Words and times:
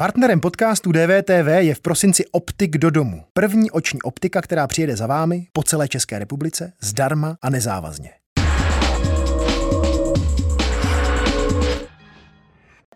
Partnerem 0.00 0.40
podcastu 0.40 0.92
DVTV 0.92 1.48
je 1.58 1.74
v 1.74 1.80
prosinci 1.80 2.24
Optik 2.32 2.78
do 2.78 2.90
domu. 2.90 3.22
První 3.32 3.70
oční 3.70 4.02
optika, 4.02 4.42
která 4.42 4.66
přijede 4.66 4.96
za 4.96 5.06
vámi 5.06 5.46
po 5.52 5.62
celé 5.62 5.88
České 5.88 6.18
republice, 6.18 6.72
zdarma 6.80 7.36
a 7.42 7.50
nezávazně. 7.50 8.10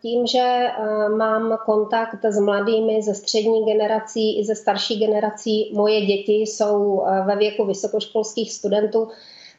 tím, 0.03 0.27
že 0.27 0.39
eh, 0.39 1.09
mám 1.09 1.59
kontakt 1.67 2.25
s 2.25 2.41
mladými, 2.41 3.03
ze 3.03 3.15
střední 3.15 3.65
generací 3.65 4.41
i 4.41 4.45
ze 4.45 4.55
starší 4.55 4.99
generací, 5.07 5.73
moje 5.75 6.01
děti 6.01 6.33
jsou 6.33 7.05
eh, 7.07 7.25
ve 7.27 7.37
věku 7.37 7.67
vysokoškolských 7.67 8.53
studentů, 8.53 9.09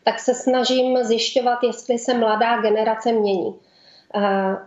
tak 0.04 0.20
se 0.20 0.34
snažím 0.34 1.04
zjišťovat, 1.04 1.60
jestli 1.64 2.00
se 2.00 2.14
mladá 2.14 2.62
generace 2.62 3.12
mění. 3.12 3.56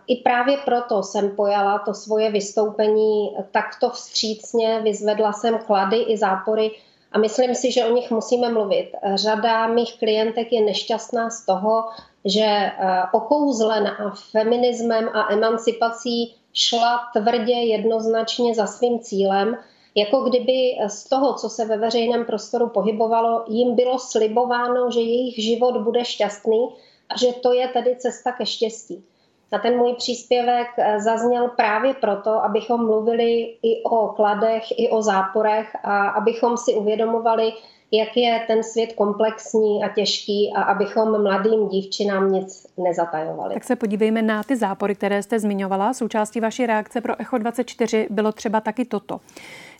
I 0.07 0.15
právě 0.15 0.57
proto 0.65 1.03
jsem 1.03 1.35
pojala 1.35 1.79
to 1.79 1.93
svoje 1.93 2.31
vystoupení 2.31 3.37
takto 3.51 3.89
vstřícně, 3.89 4.79
vyzvedla 4.83 5.33
jsem 5.33 5.59
klady 5.65 5.97
i 5.97 6.17
zápory 6.17 6.71
a 7.11 7.17
myslím 7.17 7.55
si, 7.55 7.71
že 7.71 7.85
o 7.85 7.93
nich 7.93 8.11
musíme 8.11 8.51
mluvit. 8.51 8.91
Řada 9.15 9.67
mých 9.67 9.99
klientek 9.99 10.51
je 10.51 10.61
nešťastná 10.61 11.29
z 11.29 11.45
toho, 11.45 11.89
že 12.25 12.45
eh, 12.45 12.71
okouzlená 13.11 14.13
feminismem 14.31 15.09
a 15.13 15.33
emancipací 15.33 16.35
šla 16.53 16.99
tvrdě 17.13 17.53
jednoznačně 17.53 18.55
za 18.55 18.67
svým 18.67 18.99
cílem, 18.99 19.57
jako 19.95 20.21
kdyby 20.21 20.77
z 20.87 21.09
toho, 21.09 21.33
co 21.33 21.49
se 21.49 21.65
ve 21.65 21.77
veřejném 21.77 22.25
prostoru 22.25 22.69
pohybovalo, 22.69 23.45
jim 23.47 23.75
bylo 23.75 23.99
slibováno, 23.99 24.91
že 24.91 24.99
jejich 24.99 25.43
život 25.43 25.77
bude 25.77 26.05
šťastný 26.05 26.69
a 27.09 27.17
že 27.17 27.33
to 27.33 27.53
je 27.53 27.67
tedy 27.67 27.95
cesta 27.95 28.31
ke 28.31 28.45
štěstí. 28.45 29.03
A 29.51 29.59
ten 29.59 29.77
můj 29.77 29.95
příspěvek 29.95 30.67
eh, 30.77 30.99
zazněl 30.99 31.47
právě 31.47 31.93
proto, 31.93 32.43
abychom 32.43 32.85
mluvili 32.85 33.55
i 33.63 33.83
o 33.83 34.07
kladech, 34.07 34.63
i 34.79 34.89
o 34.89 35.01
záporech 35.01 35.75
a 35.83 36.07
abychom 36.09 36.57
si 36.57 36.73
uvědomovali, 36.73 37.53
jak 37.91 38.17
je 38.17 38.43
ten 38.47 38.63
svět 38.63 38.93
komplexní 38.93 39.83
a 39.83 39.89
těžký 39.89 40.53
a 40.55 40.61
abychom 40.61 41.23
mladým 41.23 41.67
dívčinám 41.67 42.31
nic 42.31 42.67
nezatajovali. 42.77 43.53
Tak 43.53 43.63
se 43.63 43.75
podívejme 43.75 44.21
na 44.21 44.43
ty 44.43 44.55
zápory, 44.55 44.95
které 44.95 45.23
jste 45.23 45.39
zmiňovala. 45.39 45.93
Součástí 45.93 46.39
vaší 46.39 46.65
reakce 46.65 47.01
pro 47.01 47.21
Echo 47.21 47.37
24 47.37 48.07
bylo 48.09 48.31
třeba 48.31 48.61
taky 48.61 48.85
toto. 48.85 49.19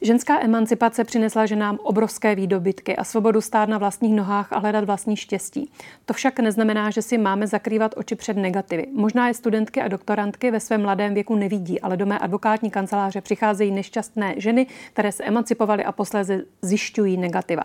Ženská 0.01 0.39
emancipace 0.41 1.03
přinesla 1.03 1.45
ženám 1.45 1.79
obrovské 1.83 2.35
výdobytky 2.35 2.95
a 2.95 3.03
svobodu 3.03 3.41
stát 3.41 3.69
na 3.69 3.77
vlastních 3.77 4.15
nohách 4.15 4.53
a 4.53 4.59
hledat 4.59 4.83
vlastní 4.83 5.17
štěstí. 5.17 5.71
To 6.05 6.13
však 6.13 6.39
neznamená, 6.39 6.89
že 6.89 7.01
si 7.01 7.17
máme 7.17 7.47
zakrývat 7.47 7.93
oči 7.97 8.15
před 8.15 8.37
negativy. 8.37 8.87
Možná 8.93 9.27
je 9.27 9.33
studentky 9.33 9.81
a 9.81 9.87
doktorantky 9.87 10.51
ve 10.51 10.59
svém 10.59 10.81
mladém 10.81 11.13
věku 11.13 11.35
nevidí, 11.35 11.81
ale 11.81 11.97
do 11.97 12.05
mé 12.05 12.19
advokátní 12.19 12.71
kanceláře 12.71 13.21
přicházejí 13.21 13.71
nešťastné 13.71 14.33
ženy, 14.37 14.67
které 14.93 15.11
se 15.11 15.23
emancipovaly 15.23 15.83
a 15.83 15.91
posléze 15.91 16.41
zjišťují 16.61 17.17
negativa. 17.17 17.63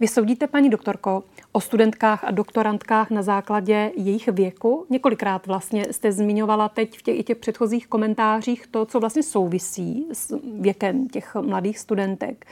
Vy 0.00 0.08
soudíte, 0.08 0.46
paní 0.46 0.70
doktorko, 0.70 1.22
o 1.52 1.60
studentkách 1.60 2.24
a 2.24 2.30
doktorantkách 2.30 3.10
na 3.10 3.22
základě 3.22 3.92
jejich 3.96 4.28
věku? 4.28 4.86
Několikrát 4.90 5.46
vlastně 5.46 5.86
jste 5.90 6.12
zmiňovala 6.12 6.68
teď 6.68 6.98
v 6.98 7.02
těch, 7.02 7.18
i 7.18 7.22
těch 7.22 7.36
předchozích 7.36 7.86
komentářích 7.86 8.66
to, 8.66 8.86
co 8.86 9.00
vlastně 9.00 9.22
souvisí 9.22 10.06
s 10.12 10.38
věkem 10.60 11.08
těch 11.08 11.34
mladých 11.34 11.78
studentek. 11.78 12.46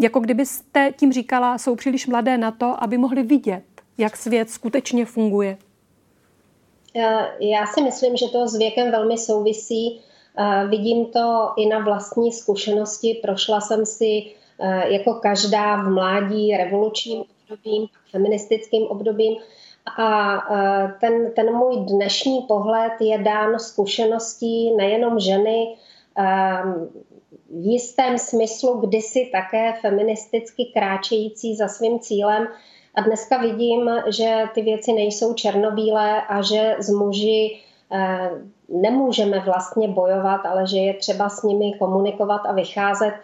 Jako 0.00 0.20
kdybyste 0.20 0.92
tím 0.96 1.12
říkala, 1.12 1.58
jsou 1.58 1.76
příliš 1.76 2.06
mladé 2.06 2.38
na 2.38 2.50
to, 2.50 2.82
aby 2.82 2.98
mohli 2.98 3.22
vidět, 3.22 3.64
jak 3.98 4.16
svět 4.16 4.50
skutečně 4.50 5.04
funguje. 5.04 5.56
Já 7.40 7.66
si 7.66 7.82
myslím, 7.82 8.16
že 8.16 8.28
to 8.28 8.48
s 8.48 8.58
věkem 8.58 8.90
velmi 8.90 9.18
souvisí. 9.18 10.00
Vidím 10.68 11.06
to 11.06 11.52
i 11.56 11.66
na 11.66 11.78
vlastní 11.78 12.32
zkušenosti. 12.32 13.20
Prošla 13.22 13.60
jsem 13.60 13.86
si 13.86 14.06
Eh, 14.06 14.41
jako 14.84 15.14
každá 15.14 15.76
v 15.76 15.90
mládí 15.90 16.56
revolučním 16.56 17.24
obdobím, 17.52 17.86
feministickým 18.10 18.86
obdobím. 18.86 19.36
A 19.98 20.36
eh, 20.36 20.94
ten, 21.00 21.32
ten 21.32 21.54
můj 21.54 21.76
dnešní 21.76 22.40
pohled 22.48 22.92
je 23.00 23.18
dán 23.18 23.58
zkušeností 23.58 24.76
nejenom 24.76 25.20
ženy, 25.20 25.76
eh, 26.18 26.62
v 27.50 27.66
jistém 27.66 28.18
smyslu 28.18 28.80
kdysi 28.80 29.28
také 29.32 29.72
feministicky 29.80 30.64
kráčející 30.64 31.56
za 31.56 31.68
svým 31.68 32.00
cílem. 32.00 32.48
A 32.94 33.00
dneska 33.00 33.38
vidím, 33.38 33.90
že 34.06 34.42
ty 34.54 34.62
věci 34.62 34.92
nejsou 34.92 35.34
černobílé 35.34 36.22
a 36.22 36.42
že 36.42 36.76
z 36.78 36.90
muži 36.90 37.60
nemůžeme 38.68 39.40
vlastně 39.40 39.88
bojovat, 39.88 40.46
ale 40.46 40.66
že 40.66 40.78
je 40.78 40.94
třeba 40.94 41.28
s 41.28 41.42
nimi 41.42 41.72
komunikovat 41.78 42.40
a 42.46 42.52
vycházet 42.52 43.14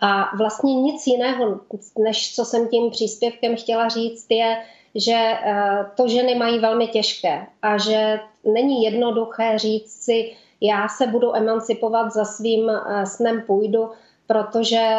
a 0.00 0.36
vlastně 0.36 0.74
nic 0.74 1.06
jiného, 1.06 1.60
než 1.98 2.34
co 2.34 2.44
jsem 2.44 2.68
tím 2.68 2.90
příspěvkem 2.90 3.56
chtěla 3.56 3.88
říct, 3.88 4.26
je, 4.30 4.58
že 4.94 5.16
eh, 5.16 5.86
to 5.96 6.08
ženy 6.08 6.34
mají 6.34 6.58
velmi 6.58 6.86
těžké 6.86 7.46
a 7.62 7.78
že 7.78 8.20
není 8.44 8.84
jednoduché 8.84 9.58
říct 9.58 10.04
si, 10.04 10.32
já 10.60 10.88
se 10.88 11.06
budu 11.06 11.36
emancipovat 11.36 12.12
za 12.12 12.24
svým 12.24 12.70
eh, 12.70 13.06
snem 13.06 13.42
půjdu, 13.46 13.90
protože 14.26 14.96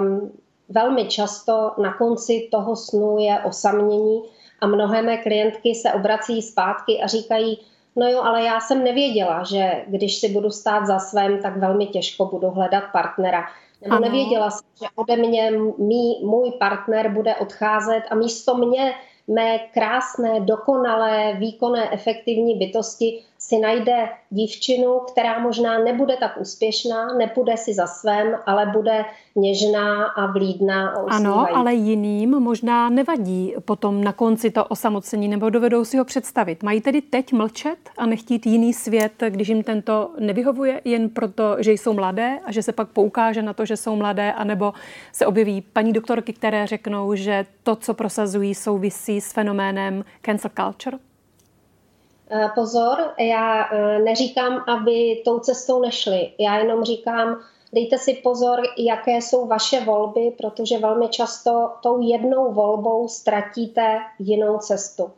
um, 0.00 0.32
velmi 0.68 1.04
často 1.06 1.72
na 1.78 1.94
konci 1.94 2.48
toho 2.50 2.76
snu 2.76 3.18
je 3.18 3.40
osamění 3.40 4.22
a 4.60 4.66
mnohé 4.66 5.02
mé 5.02 5.16
klientky 5.16 5.74
se 5.74 5.92
obrací 5.92 6.42
zpátky 6.42 7.00
a 7.02 7.06
říkají, 7.06 7.58
no 7.96 8.08
jo, 8.08 8.22
ale 8.22 8.42
já 8.42 8.60
jsem 8.60 8.84
nevěděla, 8.84 9.44
že 9.44 9.84
když 9.86 10.16
si 10.16 10.28
budu 10.28 10.50
stát 10.50 10.86
za 10.86 10.98
svém, 10.98 11.42
tak 11.42 11.56
velmi 11.56 11.86
těžko 11.86 12.24
budu 12.26 12.50
hledat 12.50 12.84
partnera. 12.92 13.44
Nebo 13.82 13.94
ano. 13.94 14.04
nevěděla 14.04 14.50
jsem, 14.50 14.66
že 14.82 14.86
ode 14.96 15.16
mě 15.16 15.50
mý, 15.78 16.20
můj 16.24 16.50
partner 16.58 17.08
bude 17.08 17.34
odcházet 17.34 18.02
a 18.10 18.14
místo 18.14 18.54
mě 18.54 18.94
mé 19.28 19.58
krásné, 19.58 20.40
dokonalé, 20.40 21.34
výkonné, 21.38 21.92
efektivní 21.92 22.58
bytosti 22.58 23.22
si 23.48 23.58
najde 23.58 24.08
dívčinu, 24.30 24.98
která 25.12 25.38
možná 25.38 25.78
nebude 25.78 26.16
tak 26.16 26.40
úspěšná, 26.40 27.14
nepůjde 27.18 27.56
si 27.56 27.74
za 27.74 27.86
svém, 27.86 28.38
ale 28.46 28.66
bude 28.66 29.04
něžná 29.36 30.04
a 30.04 30.26
vlídná 30.26 30.88
a 30.88 31.10
Ano, 31.10 31.56
ale 31.56 31.74
jiným 31.74 32.30
možná 32.30 32.88
nevadí 32.88 33.54
potom 33.64 34.04
na 34.04 34.12
konci 34.12 34.50
to 34.50 34.64
osamocení, 34.64 35.28
nebo 35.28 35.50
dovedou 35.50 35.84
si 35.84 35.96
ho 35.96 36.04
představit. 36.04 36.62
Mají 36.62 36.80
tedy 36.80 37.00
teď 37.00 37.32
mlčet 37.32 37.78
a 37.98 38.06
nechtít 38.06 38.46
jiný 38.46 38.72
svět, 38.72 39.12
když 39.28 39.48
jim 39.48 39.62
tento 39.62 40.10
nevyhovuje, 40.18 40.80
jen 40.84 41.08
proto, 41.08 41.56
že 41.58 41.72
jsou 41.72 41.92
mladé 41.92 42.38
a 42.44 42.52
že 42.52 42.62
se 42.62 42.72
pak 42.72 42.88
poukáže 42.88 43.42
na 43.42 43.52
to, 43.52 43.64
že 43.64 43.76
jsou 43.76 43.96
mladé, 43.96 44.32
anebo 44.32 44.72
se 45.12 45.26
objeví 45.26 45.60
paní 45.60 45.92
doktorky, 45.92 46.32
které 46.32 46.66
řeknou, 46.66 47.14
že 47.14 47.46
to, 47.62 47.76
co 47.76 47.94
prosazují, 47.94 48.54
souvisí 48.54 49.20
s 49.20 49.32
fenoménem 49.32 50.04
cancel 50.22 50.50
culture? 50.56 50.98
Eh, 52.34 52.48
pozor, 52.54 53.14
já 53.18 53.68
eh, 53.72 53.98
neříkám, 53.98 54.64
aby 54.68 55.22
tou 55.24 55.38
cestou 55.38 55.80
nešli. 55.80 56.32
Já 56.38 56.58
jenom 56.58 56.84
říkám, 56.84 57.36
dejte 57.72 57.98
si 57.98 58.14
pozor, 58.14 58.60
jaké 58.78 59.16
jsou 59.16 59.46
vaše 59.46 59.80
volby, 59.80 60.32
protože 60.38 60.78
velmi 60.78 61.08
často 61.08 61.70
tou 61.82 62.00
jednou 62.00 62.52
volbou 62.52 63.08
ztratíte 63.08 63.98
jinou 64.18 64.58
cestu. 64.58 65.10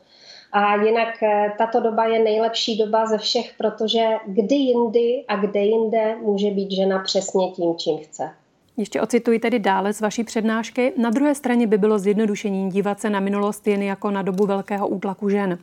A 0.52 0.76
jinak 0.76 1.22
eh, 1.22 1.52
tato 1.58 1.80
doba 1.80 2.06
je 2.06 2.18
nejlepší 2.18 2.78
doba 2.78 3.06
ze 3.06 3.18
všech, 3.18 3.54
protože 3.58 4.08
kdy 4.26 4.54
jindy 4.54 5.24
a 5.28 5.36
kde 5.36 5.60
jinde 5.60 6.16
může 6.16 6.50
být 6.50 6.70
žena 6.70 6.98
přesně 6.98 7.50
tím, 7.50 7.76
čím 7.76 7.98
chce. 7.98 8.30
Ještě 8.76 9.00
ocituji 9.00 9.38
tedy 9.38 9.58
dále 9.58 9.92
z 9.92 10.00
vaší 10.00 10.24
přednášky. 10.24 10.92
Na 10.96 11.10
druhé 11.10 11.34
straně 11.34 11.66
by 11.66 11.78
bylo 11.78 11.98
zjednodušením 11.98 12.68
dívat 12.68 13.00
se 13.00 13.10
na 13.10 13.20
minulost 13.20 13.66
jen 13.66 13.82
jako 13.82 14.10
na 14.10 14.22
dobu 14.22 14.46
velkého 14.46 14.88
útlaku 14.88 15.28
žen. 15.28 15.58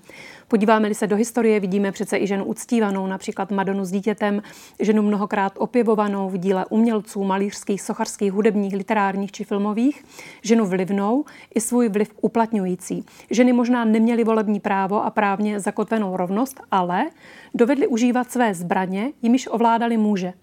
Podíváme-li 0.47 0.95
se 0.95 1.07
do 1.07 1.15
historie, 1.15 1.59
vidíme 1.59 1.91
přece 1.91 2.17
i 2.17 2.27
ženu 2.27 2.45
uctívanou, 2.45 3.07
například 3.07 3.51
Madonu 3.51 3.85
s 3.85 3.91
dítětem, 3.91 4.41
ženu 4.79 5.01
mnohokrát 5.01 5.53
opěvovanou 5.57 6.29
v 6.29 6.37
díle 6.37 6.65
umělců, 6.69 7.23
malířských, 7.23 7.81
sochařských, 7.81 8.31
hudebních, 8.31 8.73
literárních 8.73 9.31
či 9.31 9.43
filmových, 9.43 10.05
ženu 10.41 10.65
vlivnou 10.65 11.25
i 11.55 11.61
svůj 11.61 11.89
vliv 11.89 12.11
uplatňující. 12.21 13.05
Ženy 13.29 13.53
možná 13.53 13.85
neměly 13.85 14.23
volební 14.23 14.59
právo 14.59 15.05
a 15.05 15.09
právně 15.09 15.59
zakotvenou 15.59 16.17
rovnost, 16.17 16.61
ale 16.71 17.09
dovedly 17.53 17.87
užívat 17.87 18.31
své 18.31 18.53
zbraně, 18.53 19.11
jimiž 19.21 19.47
ovládali 19.51 19.97
muže. 19.97 20.33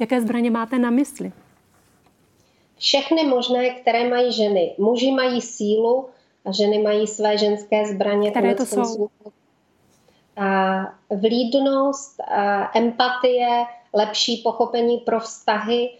Jaké 0.00 0.20
zbraně 0.20 0.50
máte 0.50 0.78
na 0.78 0.90
mysli? 0.90 1.32
Všechny 2.78 3.24
možné, 3.24 3.70
které 3.70 4.08
mají 4.08 4.32
ženy. 4.32 4.74
Muži 4.78 5.10
mají 5.10 5.40
sílu 5.40 6.08
a 6.44 6.52
ženy 6.52 6.78
mají 6.78 7.06
své 7.06 7.38
ženské 7.38 7.86
zbraně. 7.86 8.30
Které 8.30 8.54
to 8.54 8.66
jsou? 8.66 9.08
A 10.36 10.80
vlídnost, 11.10 12.20
a 12.20 12.70
empatie, 12.78 13.64
lepší 13.92 14.36
pochopení 14.36 14.98
pro 14.98 15.20
vztahy. 15.20 15.90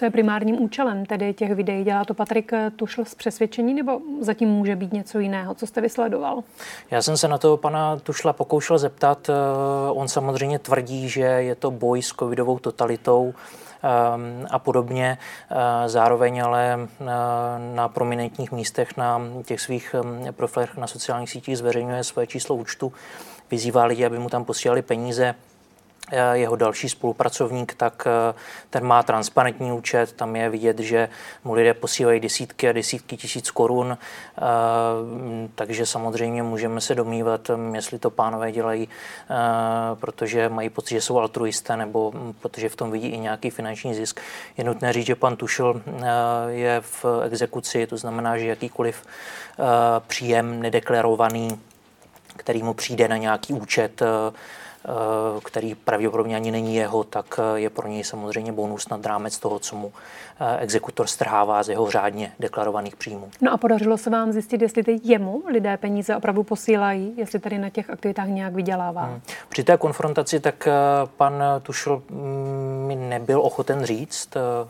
Co 0.00 0.06
je 0.06 0.10
primárním 0.10 0.62
účelem 0.62 1.06
tedy 1.06 1.34
těch 1.34 1.54
videí? 1.54 1.84
Dělá 1.84 2.04
to 2.04 2.14
Patrik 2.14 2.52
Tušl 2.76 3.04
z 3.04 3.14
přesvědčení 3.14 3.74
nebo 3.74 4.00
zatím 4.20 4.48
může 4.48 4.76
být 4.76 4.92
něco 4.92 5.18
jiného? 5.18 5.54
Co 5.54 5.66
jste 5.66 5.80
vysledoval? 5.80 6.42
Já 6.90 7.02
jsem 7.02 7.16
se 7.16 7.28
na 7.28 7.38
to 7.38 7.56
pana 7.56 7.96
Tušla 7.96 8.32
pokoušel 8.32 8.78
zeptat. 8.78 9.30
Eh, 9.30 9.32
on 9.90 10.08
samozřejmě 10.08 10.58
tvrdí, 10.58 11.08
že 11.08 11.20
je 11.20 11.54
to 11.54 11.70
boj 11.70 12.02
s 12.02 12.12
covidovou 12.12 12.58
totalitou 12.58 13.34
ehm, 13.82 14.46
a 14.50 14.58
podobně. 14.58 15.18
Eh, 15.50 15.88
zároveň 15.88 16.42
ale 16.42 16.78
eh, 16.80 17.04
na 17.74 17.88
prominentních 17.88 18.52
místech 18.52 18.96
na 18.96 19.22
těch 19.44 19.60
svých 19.60 19.94
ehm, 19.94 20.34
profilech 20.34 20.76
na 20.76 20.86
sociálních 20.86 21.30
sítích 21.30 21.58
zveřejňuje 21.58 22.04
své 22.04 22.26
číslo 22.26 22.56
účtu, 22.56 22.92
vyzývá 23.50 23.84
lidi, 23.84 24.04
aby 24.04 24.18
mu 24.18 24.28
tam 24.28 24.44
posílali 24.44 24.82
peníze 24.82 25.34
Eh, 25.34 25.49
jeho 26.32 26.56
další 26.56 26.88
spolupracovník, 26.88 27.74
tak 27.74 28.06
eh, 28.06 28.34
ten 28.70 28.84
má 28.84 29.02
transparentní 29.02 29.72
účet, 29.72 30.12
tam 30.12 30.36
je 30.36 30.48
vidět, 30.48 30.78
že 30.78 31.08
mu 31.44 31.52
lidé 31.52 31.74
posílají 31.74 32.20
desítky 32.20 32.68
a 32.68 32.72
desítky 32.72 33.16
tisíc 33.16 33.50
korun, 33.50 33.98
eh, 33.98 34.42
takže 35.54 35.86
samozřejmě 35.86 36.42
můžeme 36.42 36.80
se 36.80 36.94
domývat, 36.94 37.50
jestli 37.74 37.98
to 37.98 38.10
pánové 38.10 38.52
dělají, 38.52 38.88
protože 39.94 40.48
mají 40.48 40.68
pocit, 40.70 40.94
že 40.94 41.00
jsou 41.00 41.18
altruisté, 41.18 41.76
nebo 41.76 42.12
hm, 42.14 42.34
protože 42.40 42.68
v 42.68 42.76
tom 42.76 42.90
vidí 42.90 43.08
i 43.08 43.18
nějaký 43.18 43.50
finanční 43.50 43.94
zisk. 43.94 44.20
Je 44.56 44.64
nutné 44.64 44.92
říct, 44.92 45.06
že 45.06 45.14
pan 45.14 45.36
Tušil 45.36 45.82
je 46.48 46.80
v 46.80 47.04
exekuci, 47.24 47.86
to 47.86 47.96
znamená, 47.96 48.38
že 48.38 48.46
jakýkoliv 48.46 49.02
příjem 50.06 50.62
nedeklarovaný, 50.62 51.60
který 52.36 52.62
mu 52.62 52.74
přijde 52.74 53.08
na 53.08 53.16
nějaký 53.16 53.52
účet, 53.52 54.02
Eh, 54.02 54.32
který 55.44 55.74
pravděpodobně 55.74 56.36
ani 56.36 56.50
není 56.50 56.76
jeho, 56.76 57.04
tak 57.04 57.26
eh, 57.38 57.60
je 57.60 57.70
pro 57.70 57.88
něj 57.88 58.04
samozřejmě 58.04 58.52
bonus 58.52 58.88
nad 58.88 59.06
rámec 59.06 59.38
toho, 59.38 59.58
co 59.58 59.76
mu 59.76 59.92
eh, 60.40 60.58
exekutor 60.58 61.06
strhává 61.06 61.62
z 61.62 61.68
jeho 61.68 61.90
řádně 61.90 62.32
deklarovaných 62.40 62.96
příjmů. 62.96 63.30
No 63.40 63.52
a 63.52 63.56
podařilo 63.56 63.98
se 63.98 64.10
vám 64.10 64.32
zjistit, 64.32 64.62
jestli 64.62 64.82
ty 64.82 65.00
jemu 65.02 65.42
lidé 65.52 65.76
peníze 65.76 66.16
opravdu 66.16 66.42
posílají, 66.42 67.14
jestli 67.16 67.38
tady 67.38 67.58
na 67.58 67.70
těch 67.70 67.90
aktivitách 67.90 68.28
nějak 68.28 68.54
vydělává? 68.54 69.04
Hmm. 69.04 69.20
Při 69.48 69.64
té 69.64 69.76
konfrontaci 69.76 70.40
tak 70.40 70.68
pan 71.16 71.42
Tušel 71.62 72.02
mm, 72.10 72.84
mi 72.86 72.96
nebyl 72.96 73.40
ochoten 73.40 73.84
říct, 73.84 74.36
Eh, 74.36 74.68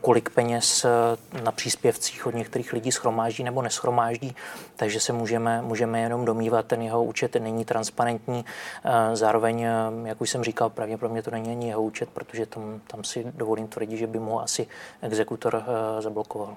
kolik 0.00 0.30
peněz 0.30 0.84
eh, 0.84 1.42
na 1.42 1.52
příspěvcích 1.52 2.26
od 2.26 2.34
některých 2.34 2.72
lidí 2.72 2.92
schromáždí 2.92 3.44
nebo 3.44 3.62
neschromáždí, 3.62 4.36
takže 4.76 5.00
se 5.00 5.12
můžeme, 5.12 5.62
můžeme 5.62 6.00
jenom 6.00 6.24
domývat, 6.24 6.66
ten 6.66 6.82
jeho 6.82 7.04
účet 7.04 7.34
není 7.34 7.64
transparentní. 7.64 8.44
Eh, 8.84 9.16
zároveň, 9.16 9.66
jak 10.04 10.20
už 10.20 10.30
jsem 10.30 10.44
říkal, 10.44 10.70
pravděpodobně 10.70 11.22
to 11.22 11.30
není 11.30 11.50
ani 11.50 11.68
jeho 11.68 11.82
účet, 11.82 12.08
protože 12.08 12.46
tam, 12.46 12.80
tam 12.86 13.04
si 13.04 13.24
dovolím 13.34 13.68
tvrdit, 13.68 13.96
že 13.96 14.06
by 14.06 14.18
mu 14.18 14.40
asi 14.40 14.66
exekutor 15.02 15.64
zablokoval. 16.00 16.56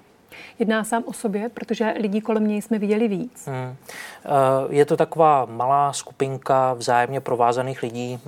Jedná 0.59 0.83
sám 0.83 1.03
o 1.05 1.13
sobě, 1.13 1.49
protože 1.49 1.93
lidí 1.99 2.21
kolem 2.21 2.47
něj 2.47 2.61
jsme 2.61 2.79
viděli 2.79 3.07
víc. 3.07 3.47
Hmm. 3.47 3.75
Je 4.69 4.85
to 4.85 4.97
taková 4.97 5.45
malá 5.45 5.93
skupinka 5.93 6.73
vzájemně 6.73 7.21
provázaných 7.21 7.83
lidí. 7.83 8.19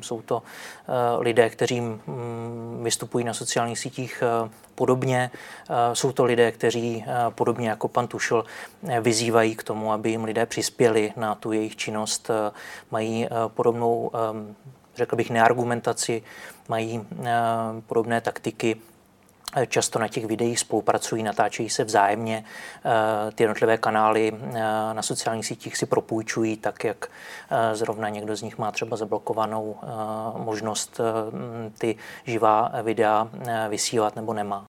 Jsou 0.00 0.22
to 0.22 0.42
lidé, 1.18 1.50
kteří 1.50 1.82
vystupují 2.82 3.24
na 3.24 3.34
sociálních 3.34 3.78
sítích 3.78 4.22
podobně. 4.74 5.30
Jsou 5.92 6.12
to 6.12 6.24
lidé, 6.24 6.52
kteří 6.52 7.04
podobně 7.28 7.68
jako 7.68 7.88
pan 7.88 8.06
Tušel 8.06 8.44
vyzývají 9.00 9.56
k 9.56 9.62
tomu, 9.62 9.92
aby 9.92 10.10
jim 10.10 10.24
lidé 10.24 10.46
přispěli 10.46 11.12
na 11.16 11.34
tu 11.34 11.52
jejich 11.52 11.76
činnost. 11.76 12.30
Mají 12.90 13.28
podobnou, 13.46 14.10
řekl 14.96 15.16
bych, 15.16 15.30
neargumentaci, 15.30 16.22
mají 16.68 17.06
podobné 17.86 18.20
taktiky 18.20 18.76
Často 19.68 19.98
na 19.98 20.08
těch 20.08 20.26
videích 20.26 20.60
spolupracují, 20.60 21.22
natáčejí 21.22 21.70
se 21.70 21.84
vzájemně. 21.84 22.44
Eh, 22.84 23.32
ty 23.32 23.42
jednotlivé 23.42 23.78
kanály 23.78 24.32
eh, 24.32 24.60
na 24.92 25.02
sociálních 25.02 25.46
sítích 25.46 25.76
si 25.76 25.86
propůjčují 25.86 26.56
tak, 26.56 26.84
jak 26.84 27.06
eh, 27.50 27.76
zrovna 27.76 28.08
někdo 28.08 28.36
z 28.36 28.42
nich 28.42 28.58
má 28.58 28.72
třeba 28.72 28.96
zablokovanou 28.96 29.76
možnost 30.36 31.00
ty 31.78 31.96
živá 32.24 32.72
videa 32.82 33.28
vysílat 33.68 34.16
nebo 34.16 34.32
nemá. 34.32 34.64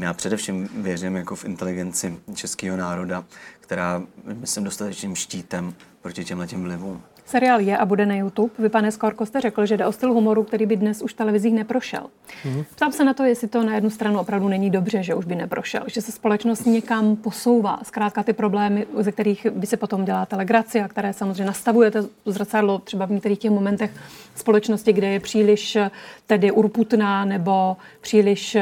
Já 0.00 0.14
především 0.14 0.68
věřím 0.82 1.16
jako 1.16 1.36
v 1.36 1.44
inteligenci 1.44 2.18
českého 2.34 2.76
národa, 2.76 3.24
která, 3.60 4.02
myslím, 4.24 4.64
dostatečným 4.64 5.14
štítem 5.14 5.74
proti 6.02 6.24
těmhle 6.24 6.46
těm 6.46 6.62
vlivům. 6.62 7.02
Seriál 7.26 7.60
je 7.60 7.78
a 7.78 7.84
bude 7.84 8.06
na 8.06 8.14
YouTube. 8.14 8.50
Vy, 8.58 8.68
pane 8.68 8.92
Skorko, 8.92 9.26
jste 9.26 9.40
řekl, 9.40 9.66
že 9.66 9.76
jde 9.76 9.86
o 9.86 9.92
styl 9.92 10.12
humoru, 10.12 10.44
který 10.44 10.66
by 10.66 10.76
dnes 10.76 11.02
už 11.02 11.12
v 11.12 11.16
televizích 11.16 11.54
neprošel. 11.54 12.06
Mm-hmm. 12.44 12.64
Ptám 12.74 12.92
se 12.92 13.04
na 13.04 13.14
to, 13.14 13.24
jestli 13.24 13.48
to 13.48 13.62
na 13.62 13.74
jednu 13.74 13.90
stranu 13.90 14.20
opravdu 14.20 14.48
není 14.48 14.70
dobře, 14.70 15.02
že 15.02 15.14
už 15.14 15.24
by 15.24 15.34
neprošel, 15.34 15.82
že 15.86 16.02
se 16.02 16.12
společnost 16.12 16.64
někam 16.64 17.16
posouvá. 17.16 17.80
Zkrátka 17.82 18.22
ty 18.22 18.32
problémy, 18.32 18.86
ze 18.98 19.12
kterých 19.12 19.46
vy 19.54 19.66
si 19.66 19.76
potom 19.76 20.04
děláte 20.04 20.36
legraci 20.36 20.80
a 20.80 20.88
které 20.88 21.12
samozřejmě 21.12 21.44
nastavujete 21.44 22.04
zrcadlo 22.26 22.78
třeba 22.78 23.06
v 23.06 23.10
některých 23.10 23.38
těch 23.38 23.50
momentech 23.50 23.90
společnosti, 24.34 24.92
kde 24.92 25.08
je 25.08 25.20
příliš 25.20 25.78
tedy 26.26 26.52
urputná 26.52 27.24
nebo 27.24 27.76
příliš 28.00 28.56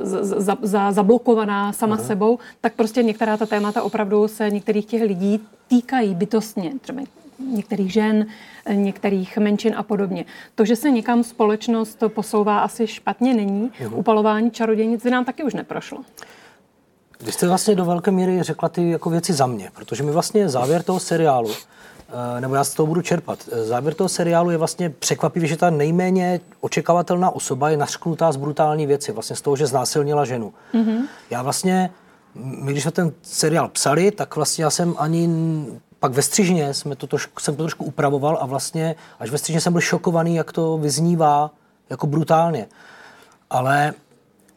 za, 0.00 0.24
za, 0.24 0.56
za, 0.62 0.92
zablokovaná 0.92 1.72
sama 1.72 1.96
mm-hmm. 1.96 2.06
sebou, 2.06 2.38
tak 2.60 2.74
prostě 2.74 3.02
některá 3.02 3.36
ta 3.36 3.46
témata 3.46 3.82
opravdu 3.82 4.28
se 4.28 4.50
některých 4.50 4.86
těch 4.86 5.02
lidí 5.02 5.40
týkají 5.68 6.14
bytostně. 6.14 6.72
Třeba 6.80 7.02
některých 7.38 7.92
žen, 7.92 8.26
některých 8.72 9.38
menšin 9.38 9.74
a 9.76 9.82
podobně. 9.82 10.24
To, 10.54 10.64
že 10.64 10.76
se 10.76 10.90
někam 10.90 11.24
společnost 11.24 12.02
posouvá, 12.08 12.58
asi 12.58 12.86
špatně 12.86 13.34
není. 13.34 13.70
Uhum. 13.84 13.94
Upalování 13.94 14.50
čarodějnic 14.50 15.04
nám 15.04 15.24
taky 15.24 15.42
už 15.42 15.54
neprošlo. 15.54 15.98
Vy 17.20 17.32
jste 17.32 17.48
vlastně 17.48 17.74
do 17.74 17.84
velké 17.84 18.10
míry 18.10 18.42
řekla 18.42 18.68
ty 18.68 18.90
jako 18.90 19.10
věci 19.10 19.32
za 19.32 19.46
mě, 19.46 19.70
protože 19.74 20.02
mi 20.02 20.12
vlastně 20.12 20.48
závěr 20.48 20.82
toho 20.82 21.00
seriálu, 21.00 21.50
eh, 21.50 22.40
nebo 22.40 22.54
já 22.54 22.64
z 22.64 22.74
toho 22.74 22.86
budu 22.86 23.02
čerpat, 23.02 23.38
eh, 23.52 23.64
závěr 23.64 23.94
toho 23.94 24.08
seriálu 24.08 24.50
je 24.50 24.56
vlastně 24.56 24.90
překvapivý, 24.90 25.48
že 25.48 25.56
ta 25.56 25.70
nejméně 25.70 26.40
očekávatelná 26.60 27.30
osoba 27.30 27.70
je 27.70 27.76
nařknutá 27.76 28.32
z 28.32 28.36
brutální 28.36 28.86
věci, 28.86 29.12
vlastně 29.12 29.36
z 29.36 29.40
toho, 29.40 29.56
že 29.56 29.66
znásilnila 29.66 30.24
ženu. 30.24 30.54
Mm-hmm. 30.74 30.98
Já 31.30 31.42
vlastně, 31.42 31.90
my 32.34 32.72
když 32.72 32.82
jsme 32.82 32.92
ten 32.92 33.12
seriál 33.22 33.68
psali, 33.68 34.10
tak 34.10 34.36
vlastně 34.36 34.64
já 34.64 34.70
jsem 34.70 34.94
ani 34.98 35.28
pak 36.04 36.12
ve 36.12 36.22
střižně 36.22 36.74
jsme 36.74 36.96
to 36.96 37.06
trošku, 37.06 37.40
jsem 37.40 37.56
to 37.56 37.62
trošku 37.62 37.84
upravoval 37.84 38.38
a 38.40 38.46
vlastně 38.46 38.94
až 39.18 39.30
ve 39.30 39.38
střižně 39.38 39.60
jsem 39.60 39.72
byl 39.72 39.80
šokovaný, 39.80 40.34
jak 40.36 40.52
to 40.52 40.78
vyznívá 40.78 41.50
jako 41.90 42.06
brutálně. 42.06 42.66
Ale 43.50 43.94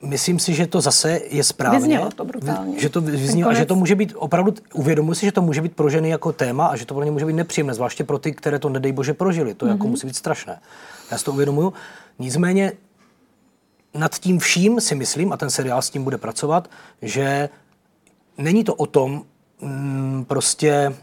myslím 0.02 0.40
si, 0.40 0.54
že 0.54 0.68
to 0.68 0.82
zase 0.82 1.22
je 1.30 1.44
správně. 1.44 1.80
Vyznělo 1.80 2.12
to 2.12 2.26
brutálně. 2.26 2.80
Že 2.80 2.90
to 2.90 3.02
vyzní, 3.02 3.44
konec... 3.44 3.58
a 3.58 3.60
že 3.60 3.66
to 3.66 3.76
může 3.76 3.96
být 3.96 4.14
opravdu, 4.16 4.54
uvědomuji 4.74 5.14
si, 5.14 5.26
že 5.26 5.32
to 5.32 5.42
může 5.42 5.62
být 5.62 5.76
pro 5.76 5.90
ženy 5.90 6.10
jako 6.10 6.32
téma 6.32 6.68
a 6.68 6.76
že 6.76 6.86
to 6.86 6.94
pro 6.94 7.04
ně 7.04 7.12
může 7.12 7.26
být 7.26 7.34
nepříjemné, 7.34 7.74
zvláště 7.74 8.04
pro 8.04 8.20
ty, 8.20 8.32
které 8.32 8.60
to 8.60 8.70
nedej 8.70 8.92
bože 8.92 9.14
prožili. 9.14 9.54
To 9.54 9.66
mm-hmm. 9.66 9.70
jako 9.70 9.84
mhm. 9.84 9.90
musí 9.92 10.08
být 10.08 10.16
strašné. 10.16 10.60
Já 11.12 11.18
si 11.18 11.26
to 11.26 11.32
uvědomuju. 11.32 11.74
Nicméně 12.20 12.72
nad 13.94 14.20
tím 14.20 14.40
vším 14.40 14.82
si 14.82 14.96
myslím, 14.96 15.34
a 15.34 15.38
ten 15.38 15.50
seriál 15.50 15.82
s 15.82 15.90
tím 15.90 16.04
bude 16.04 16.18
pracovat, 16.18 16.70
že 17.02 17.50
není 18.38 18.64
to 18.64 18.76
o 18.76 18.86
tom 18.86 19.24
mm, 19.62 20.26
prostě 20.28 20.94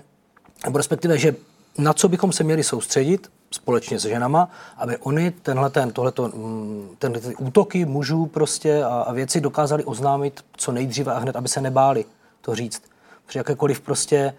nebo 0.65 0.79
respektive, 0.79 1.19
že 1.19 1.35
na 1.79 1.93
co 1.93 2.09
bychom 2.09 2.33
se 2.33 2.45
měli 2.45 2.65
soustředit 2.65 3.31
společně 3.51 3.99
s 3.99 4.03
ženama, 4.03 4.51
aby 4.77 4.97
oni 4.97 5.31
tenhle, 5.31 5.71
ten, 5.71 5.93
tohleto, 5.93 6.29
mm, 6.29 6.89
tenhle 6.99 7.21
ty 7.21 7.37
útoky 7.37 7.85
mužů 7.85 8.27
prostě 8.27 8.85
a, 8.85 8.89
a 8.89 9.13
věci 9.13 9.41
dokázali 9.41 9.85
oznámit 9.85 10.45
co 10.57 10.73
nejdříve 10.73 11.13
a 11.13 11.19
hned, 11.19 11.37
aby 11.37 11.49
se 11.49 11.61
nebáli 11.61 12.05
to 12.41 12.55
říct. 12.55 12.83
Protože 13.27 13.39
jakékoliv 13.39 13.81
prostě 13.81 14.35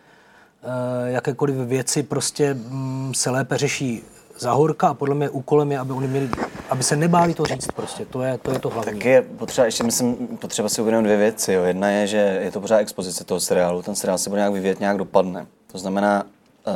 eh, 0.63 1.11
jakékoliv 1.11 1.55
věci 1.55 2.03
prostě 2.03 2.53
mm, 2.53 3.13
se 3.15 3.29
lépe 3.29 3.57
řeší 3.57 4.03
za 4.39 4.51
horka 4.51 4.87
a 4.87 4.93
podle 4.93 5.15
mě 5.15 5.29
úkolem 5.29 5.71
je, 5.71 5.79
aby 5.79 5.93
oni 5.93 6.07
měli, 6.07 6.29
aby 6.75 6.83
se 6.83 6.95
nebáli 6.95 7.33
to 7.33 7.45
říct 7.45 7.67
prostě, 7.75 8.05
to 8.05 8.21
je 8.21 8.37
to, 8.37 8.51
je 8.51 8.59
to 8.59 8.69
hlavní. 8.69 8.91
Tak 8.93 9.05
je 9.05 9.21
potřeba, 9.21 9.65
ještě 9.65 9.83
myslím, 9.83 10.15
potřeba 10.15 10.69
si 10.69 10.81
uvědomit 10.81 11.03
dvě 11.03 11.17
věci, 11.17 11.53
jo. 11.53 11.63
Jedna 11.63 11.89
je, 11.89 12.07
že 12.07 12.39
je 12.43 12.51
to 12.51 12.61
pořád 12.61 12.77
expozice 12.77 13.23
toho 13.23 13.39
seriálu, 13.39 13.81
ten 13.81 13.95
seriál 13.95 14.17
se 14.17 14.29
bude 14.29 14.39
nějak 14.39 14.53
vyvíjet, 14.53 14.79
nějak 14.79 14.97
dopadne. 14.97 15.45
To 15.71 15.77
znamená, 15.77 16.23
uh, 16.23 16.73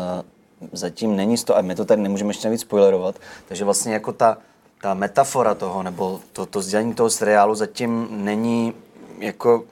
zatím 0.71 1.15
není 1.15 1.37
to, 1.37 1.57
a 1.57 1.61
my 1.61 1.75
to 1.75 1.85
tady 1.85 2.01
nemůžeme 2.01 2.29
ještě 2.29 2.49
víc 2.49 2.61
spoilerovat, 2.61 3.15
takže 3.47 3.65
vlastně 3.65 3.93
jako 3.93 4.13
ta, 4.13 4.37
ta 4.81 4.93
metafora 4.93 5.55
toho, 5.55 5.83
nebo 5.83 6.19
to, 6.33 6.45
to 6.45 6.61
sdělení 6.61 6.93
toho 6.93 7.09
seriálu 7.09 7.55
zatím 7.55 8.07
není 8.11 8.73
jako 9.19 9.63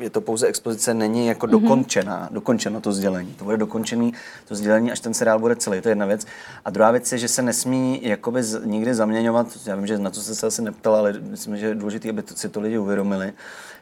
je 0.00 0.10
to 0.10 0.20
pouze 0.20 0.46
expozice, 0.46 0.94
není 0.94 1.26
jako 1.26 1.46
mm-hmm. 1.46 1.50
dokončená, 1.50 2.28
dokončeno 2.32 2.80
to 2.80 2.92
sdělení. 2.92 3.34
To 3.34 3.44
bude 3.44 3.56
dokončený 3.56 4.12
to 4.48 4.54
sdělení, 4.54 4.92
až 4.92 5.00
ten 5.00 5.14
seriál 5.14 5.38
bude 5.38 5.56
celý, 5.56 5.80
to 5.80 5.88
je 5.88 5.90
jedna 5.90 6.06
věc. 6.06 6.26
A 6.64 6.70
druhá 6.70 6.90
věc 6.90 7.12
je, 7.12 7.18
že 7.18 7.28
se 7.28 7.42
nesmí 7.42 8.00
jakoby 8.02 8.42
z, 8.42 8.60
nikdy 8.64 8.94
zaměňovat, 8.94 9.46
já 9.66 9.76
vím, 9.76 9.86
že 9.86 9.98
na 9.98 10.10
to 10.10 10.20
jste 10.20 10.34
se 10.34 10.46
asi 10.46 10.62
neptal, 10.62 10.94
ale 10.94 11.12
myslím, 11.20 11.56
že 11.56 11.66
je 11.66 11.74
důležité, 11.74 12.10
aby 12.10 12.22
to, 12.22 12.34
si 12.34 12.48
to 12.48 12.60
lidi 12.60 12.78
uvědomili, 12.78 13.32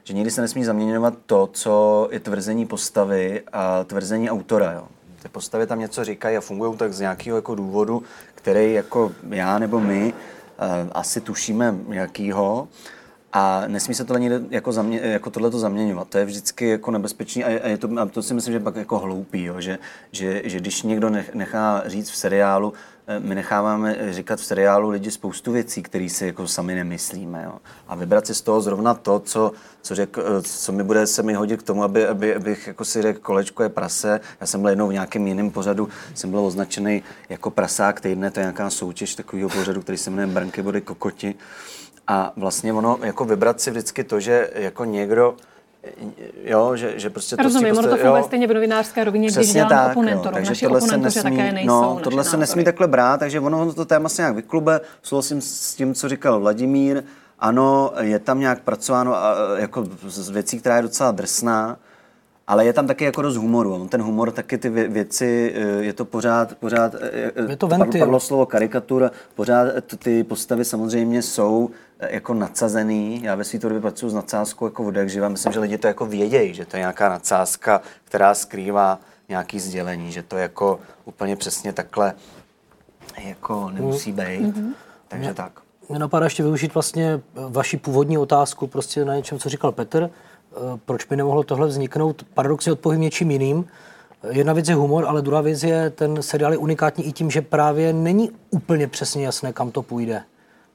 že 0.04 0.14
nikdy 0.14 0.30
se 0.30 0.40
nesmí 0.40 0.64
zaměňovat 0.64 1.14
to, 1.26 1.48
co 1.52 2.08
je 2.10 2.20
tvrzení 2.20 2.66
postavy 2.66 3.42
a 3.52 3.84
tvrzení 3.84 4.30
autora. 4.30 4.72
Jo. 4.72 4.88
Ty 5.22 5.28
postavy 5.28 5.66
tam 5.66 5.78
něco 5.78 6.04
říkají 6.04 6.36
a 6.36 6.40
fungují 6.40 6.76
tak 6.76 6.92
z 6.92 7.00
nějakého 7.00 7.38
jako 7.38 7.54
důvodu, 7.54 8.02
který 8.34 8.72
jako 8.72 9.12
já 9.30 9.58
nebo 9.58 9.80
my 9.80 10.12
uh, 10.12 10.90
asi 10.92 11.20
tušíme 11.20 11.74
jakýho. 11.88 12.68
A 13.32 13.64
nesmí 13.66 13.94
se 13.94 14.04
tohle 14.04 14.20
někde 14.20 14.40
jako, 14.50 14.72
zamě, 14.72 15.00
jako 15.02 15.30
tohleto 15.30 15.58
zaměňovat. 15.58 16.08
To 16.08 16.18
je 16.18 16.24
vždycky 16.24 16.68
jako 16.68 16.90
nebezpečný 16.90 17.44
a, 17.44 17.48
je, 17.48 17.60
a, 17.60 17.68
je 17.68 17.78
to, 17.78 17.88
a 18.00 18.06
to 18.06 18.22
si 18.22 18.34
myslím, 18.34 18.52
že 18.52 18.60
pak 18.60 18.76
jako 18.76 18.98
hloupý, 18.98 19.44
jo? 19.44 19.60
Že, 19.60 19.78
že, 20.12 20.42
že, 20.44 20.58
když 20.58 20.82
někdo 20.82 21.10
nechá 21.34 21.82
říct 21.86 22.10
v 22.10 22.16
seriálu, 22.16 22.72
eh, 23.06 23.20
my 23.20 23.34
necháváme 23.34 23.96
říkat 24.10 24.40
v 24.40 24.44
seriálu 24.44 24.90
lidi 24.90 25.10
spoustu 25.10 25.52
věcí, 25.52 25.82
které 25.82 26.08
si 26.08 26.26
jako 26.26 26.48
sami 26.48 26.74
nemyslíme. 26.74 27.42
Jo? 27.44 27.58
A 27.88 27.94
vybrat 27.94 28.26
si 28.26 28.34
z 28.34 28.40
toho 28.40 28.60
zrovna 28.60 28.94
to, 28.94 29.20
co, 29.20 29.52
co, 29.82 29.94
řek, 29.94 30.18
eh, 30.18 30.42
co 30.42 30.72
mi 30.72 30.82
bude 30.82 31.06
se 31.06 31.22
mi 31.22 31.34
hodit 31.34 31.62
k 31.62 31.66
tomu, 31.66 31.82
aby, 31.82 32.06
aby, 32.06 32.34
abych 32.34 32.66
jako 32.66 32.84
si 32.84 33.02
řekl, 33.02 33.20
kolečko 33.20 33.62
je 33.62 33.68
prase. 33.68 34.20
Já 34.40 34.46
jsem 34.46 34.60
byl 34.60 34.70
jednou 34.70 34.88
v 34.88 34.92
nějakém 34.92 35.26
jiném 35.26 35.50
pořadu, 35.50 35.88
jsem 36.14 36.30
byl 36.30 36.40
označený 36.40 37.02
jako 37.28 37.50
prasák 37.50 38.00
týdne, 38.00 38.30
to 38.30 38.40
je 38.40 38.44
nějaká 38.44 38.70
soutěž 38.70 39.14
takového 39.14 39.48
pořadu, 39.48 39.82
který 39.82 39.98
se 39.98 40.10
jmenuje 40.10 40.26
Branky 40.26 40.62
body 40.62 40.80
kokoti. 40.80 41.34
A 42.08 42.32
vlastně 42.36 42.72
ono, 42.72 42.98
jako 43.02 43.24
vybrat 43.24 43.60
si 43.60 43.70
vždycky 43.70 44.04
to, 44.04 44.20
že 44.20 44.50
jako 44.54 44.84
někdo, 44.84 45.34
Jo, 46.44 46.76
že, 46.76 46.98
že 46.98 47.10
prostě 47.10 47.36
to 47.36 47.42
Rozumím, 47.42 47.74
prostě, 47.74 47.88
ono 47.88 47.96
to 47.96 48.02
funguje 48.02 48.22
stejně 48.22 48.46
v 48.46 48.54
novinářské 48.54 49.04
rovině, 49.04 49.30
když 49.30 49.52
dělám 49.52 49.68
tak, 49.68 49.90
oponentoru. 49.90 50.34
takže 50.34 50.50
Naši 50.50 50.64
tohle 50.64 50.80
se 50.80 50.96
nesmí, 50.96 51.22
také 51.22 51.52
nejsou 51.52 51.68
no, 51.68 52.00
tohle 52.02 52.24
se 52.24 52.36
nesmí 52.36 52.64
takhle 52.64 52.88
brát, 52.88 53.20
takže 53.20 53.40
ono, 53.40 53.62
ono 53.62 53.72
to 53.72 53.84
téma 53.84 54.08
se 54.08 54.22
nějak 54.22 54.34
vyklube. 54.34 54.80
Souhlasím 55.02 55.40
s 55.40 55.74
tím, 55.74 55.94
co 55.94 56.08
říkal 56.08 56.40
Vladimír. 56.40 57.02
Ano, 57.38 57.92
je 58.00 58.18
tam 58.18 58.40
nějak 58.40 58.60
pracováno 58.60 59.14
a, 59.16 59.34
jako 59.56 59.86
z 60.06 60.30
věcí, 60.30 60.60
která 60.60 60.76
je 60.76 60.82
docela 60.82 61.10
drsná, 61.10 61.76
ale 62.46 62.64
je 62.64 62.72
tam 62.72 62.86
taky 62.86 63.04
jako 63.04 63.22
dost 63.22 63.36
humoru. 63.36 63.88
Ten 63.88 64.02
humor, 64.02 64.30
taky 64.30 64.58
ty 64.58 64.68
věci, 64.68 65.54
eh, 65.56 65.84
je 65.84 65.92
to 65.92 66.04
pořád, 66.04 66.54
pořád 66.54 66.94
eh, 67.00 67.50
je 67.50 67.56
to 67.56 67.66
ventil. 67.66 68.00
padlo 68.00 68.20
slovo 68.20 68.46
karikatura, 68.46 69.10
pořád 69.34 69.66
ty 69.98 70.24
postavy 70.24 70.64
samozřejmě 70.64 71.22
jsou 71.22 71.70
eh, 71.72 71.87
jako 72.00 72.34
nadsazený. 72.34 73.22
Já 73.22 73.34
ve 73.34 73.44
své 73.44 73.58
tvorbě 73.58 73.80
pracuji 73.80 74.10
s 74.10 74.14
nadsázkou 74.14 74.64
jako 74.64 74.82
vodek 74.82 75.08
živa. 75.08 75.28
Myslím, 75.28 75.52
že 75.52 75.60
lidi 75.60 75.78
to 75.78 75.86
jako 75.86 76.06
vědějí, 76.06 76.54
že 76.54 76.64
to 76.64 76.76
je 76.76 76.80
nějaká 76.80 77.08
nadsázka, 77.08 77.80
která 78.04 78.34
skrývá 78.34 78.98
nějaký 79.28 79.60
sdělení, 79.60 80.12
že 80.12 80.22
to 80.22 80.36
jako 80.36 80.80
úplně 81.04 81.36
přesně 81.36 81.72
takhle 81.72 82.14
jako 83.24 83.70
nemusí 83.70 84.12
být. 84.12 84.40
Mm-hmm. 84.40 84.72
Takže 85.08 85.34
tak. 85.34 85.52
Mě 85.88 85.98
napadá 85.98 86.26
ještě 86.26 86.42
využít 86.42 86.74
vlastně 86.74 87.20
vaši 87.48 87.76
původní 87.76 88.18
otázku 88.18 88.66
prostě 88.66 89.04
na 89.04 89.16
něčem, 89.16 89.38
co 89.38 89.48
říkal 89.48 89.72
Petr. 89.72 90.10
Eh, 90.12 90.56
proč 90.84 91.04
by 91.04 91.16
nemohlo 91.16 91.42
tohle 91.42 91.66
vzniknout? 91.66 92.24
Paradoxně 92.34 92.72
odpovím 92.72 93.00
něčím 93.00 93.30
jiným. 93.30 93.66
Jedna 94.30 94.52
věc 94.52 94.68
je 94.68 94.74
humor, 94.74 95.04
ale 95.08 95.22
druhá 95.22 95.40
věc 95.40 95.62
je, 95.62 95.90
ten 95.90 96.22
seriál 96.22 96.52
je 96.52 96.58
unikátní 96.58 97.06
i 97.06 97.12
tím, 97.12 97.30
že 97.30 97.42
právě 97.42 97.92
není 97.92 98.30
úplně 98.50 98.86
přesně 98.86 99.24
jasné, 99.24 99.52
kam 99.52 99.70
to 99.70 99.82
půjde. 99.82 100.22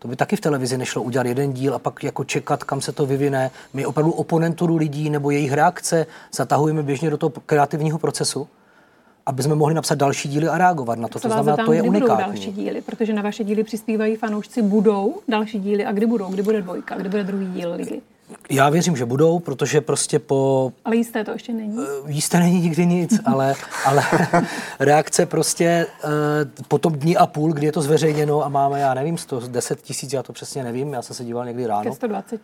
To 0.03 0.09
by 0.09 0.15
taky 0.15 0.35
v 0.35 0.41
televizi 0.41 0.77
nešlo 0.77 1.01
udělat 1.01 1.27
jeden 1.27 1.53
díl 1.53 1.75
a 1.75 1.79
pak 1.79 2.03
jako 2.03 2.23
čekat, 2.23 2.63
kam 2.63 2.81
se 2.81 2.91
to 2.91 3.05
vyvine. 3.05 3.51
My 3.73 3.85
opravdu 3.85 4.11
oponenturu 4.11 4.75
lidí 4.75 5.09
nebo 5.09 5.31
jejich 5.31 5.53
reakce 5.53 6.05
zatahujeme 6.33 6.83
běžně 6.83 7.09
do 7.09 7.17
toho 7.17 7.29
kreativního 7.45 7.99
procesu 7.99 8.47
aby 9.25 9.43
jsme 9.43 9.55
mohli 9.55 9.73
napsat 9.73 9.95
další 9.95 10.29
díly 10.29 10.47
a 10.47 10.57
reagovat 10.57 10.99
na 10.99 11.07
to. 11.07 11.19
To 11.19 11.27
znamená, 11.27 11.57
tam, 11.57 11.65
to 11.65 11.73
je 11.73 11.79
kdy 11.79 11.89
unikátní. 11.89 12.15
Budou 12.15 12.27
další 12.27 12.51
díly, 12.51 12.81
protože 12.81 13.13
na 13.13 13.21
vaše 13.21 13.43
díly 13.43 13.63
přispívají 13.63 14.15
fanoušci. 14.15 14.61
Budou 14.61 15.15
další 15.27 15.59
díly 15.59 15.85
a 15.85 15.91
kdy 15.91 16.05
budou? 16.05 16.31
Kdy 16.31 16.43
bude 16.43 16.61
dvojka? 16.61 16.95
Kdy 16.95 17.09
bude 17.09 17.23
druhý 17.23 17.45
díl 17.45 17.73
ligy? 17.73 18.01
Já 18.49 18.69
věřím, 18.69 18.97
že 18.97 19.05
budou, 19.05 19.39
protože 19.39 19.81
prostě 19.81 20.19
po... 20.19 20.71
Ale 20.85 20.95
jisté 20.95 21.23
to 21.23 21.31
ještě 21.31 21.53
není? 21.53 21.77
Eh, 21.79 22.11
jisté 22.11 22.39
není 22.39 22.61
nikdy 22.61 22.85
nic, 22.85 23.19
ale, 23.25 23.55
ale 23.85 24.03
reakce 24.79 25.25
prostě 25.25 25.87
uh, 26.03 26.09
po 26.67 26.77
tom 26.77 26.93
dní 26.93 27.17
a 27.17 27.27
půl, 27.27 27.53
kdy 27.53 27.65
je 27.65 27.71
to 27.71 27.81
zveřejněno 27.81 28.45
a 28.45 28.49
máme, 28.49 28.79
já 28.79 28.93
nevím, 28.93 29.17
110 29.17 29.81
tisíc, 29.81 30.13
já 30.13 30.23
to 30.23 30.33
přesně 30.33 30.63
nevím, 30.63 30.93
já 30.93 31.01
jsem 31.01 31.15
se 31.15 31.25
díval 31.25 31.45
někdy 31.45 31.67
ráno. 31.67 31.83
Ke 31.83 31.91
120? 31.91 32.41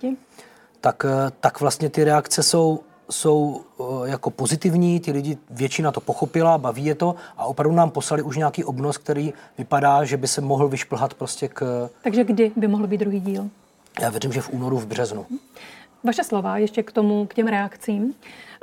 Tak, 0.81 1.03
uh, 1.03 1.09
tak 1.39 1.59
vlastně 1.59 1.89
ty 1.89 2.03
reakce 2.03 2.43
jsou 2.43 2.79
jsou 3.12 3.62
jako 4.05 4.29
pozitivní, 4.29 5.00
ty 5.00 5.12
lidi 5.12 5.38
většina 5.50 5.91
to 5.91 6.01
pochopila, 6.01 6.57
baví 6.57 6.86
je 6.86 6.95
to 6.95 7.15
a 7.38 7.45
opravdu 7.45 7.75
nám 7.75 7.89
poslali 7.89 8.24
už 8.24 8.38
nějaký 8.38 8.63
obnos, 8.63 8.98
který 8.98 9.33
vypadá, 9.57 10.03
že 10.03 10.17
by 10.17 10.27
se 10.27 10.41
mohl 10.41 10.67
vyšplhat 10.67 11.13
prostě 11.13 11.48
k... 11.48 11.89
Takže 12.03 12.24
kdy 12.24 12.51
by 12.55 12.67
mohl 12.67 12.88
být 12.88 12.98
druhý 12.98 13.19
díl? 13.19 13.50
Já 14.01 14.10
věřím, 14.10 14.31
že 14.34 14.41
v 14.41 14.50
únoru, 14.50 14.77
v 14.77 14.86
březnu. 14.86 15.25
Vaše 16.03 16.24
slova 16.24 16.58
ještě 16.58 16.84
k 16.84 16.91
tomu, 16.91 17.25
k 17.25 17.34
těm 17.34 17.48
reakcím. 17.48 18.13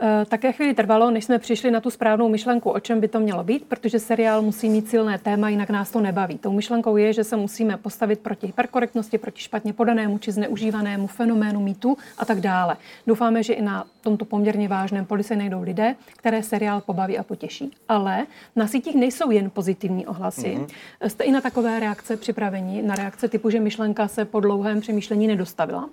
E, 0.02 0.24
také 0.24 0.52
chvíli 0.52 0.74
trvalo, 0.74 1.10
než 1.10 1.24
jsme 1.24 1.38
přišli 1.38 1.70
na 1.70 1.80
tu 1.80 1.90
správnou 1.90 2.28
myšlenku, 2.28 2.70
o 2.70 2.80
čem 2.80 3.00
by 3.00 3.08
to 3.08 3.20
mělo 3.20 3.44
být, 3.44 3.64
protože 3.64 3.98
seriál 3.98 4.42
musí 4.42 4.68
mít 4.68 4.88
silné 4.88 5.18
téma, 5.18 5.48
jinak 5.48 5.70
nás 5.70 5.90
to 5.90 6.00
nebaví. 6.00 6.38
Tou 6.38 6.52
myšlenkou 6.52 6.96
je, 6.96 7.12
že 7.12 7.24
se 7.24 7.36
musíme 7.36 7.76
postavit 7.76 8.20
proti 8.20 8.46
hyperkorektnosti, 8.46 9.18
proti 9.18 9.40
špatně 9.40 9.72
podanému 9.72 10.18
či 10.18 10.32
zneužívanému 10.32 11.06
fenoménu 11.06 11.60
mýtu 11.60 11.96
a 12.18 12.24
tak 12.24 12.40
dále. 12.40 12.76
Doufáme, 13.06 13.42
že 13.42 13.52
i 13.52 13.62
na 13.62 13.84
tomto 14.00 14.24
poměrně 14.24 14.68
vážném 14.68 15.04
poli 15.04 15.22
se 15.22 15.36
najdou 15.36 15.62
lidé, 15.62 15.94
které 16.16 16.42
seriál 16.42 16.80
pobaví 16.80 17.18
a 17.18 17.22
potěší. 17.22 17.70
Ale 17.88 18.26
na 18.56 18.66
sítích 18.66 18.94
nejsou 18.94 19.30
jen 19.30 19.50
pozitivní 19.50 20.06
ohlasy. 20.06 20.58
Mm-hmm. 20.58 21.08
Jste 21.08 21.24
i 21.24 21.32
na 21.32 21.40
takové 21.40 21.80
reakce 21.80 22.16
připraveni, 22.16 22.82
na 22.82 22.94
reakce 22.94 23.28
typu, 23.28 23.50
že 23.50 23.60
myšlenka 23.60 24.08
se 24.08 24.24
po 24.24 24.40
dlouhém 24.40 24.80
přemýšlení 24.80 25.26
nedostavila? 25.26 25.88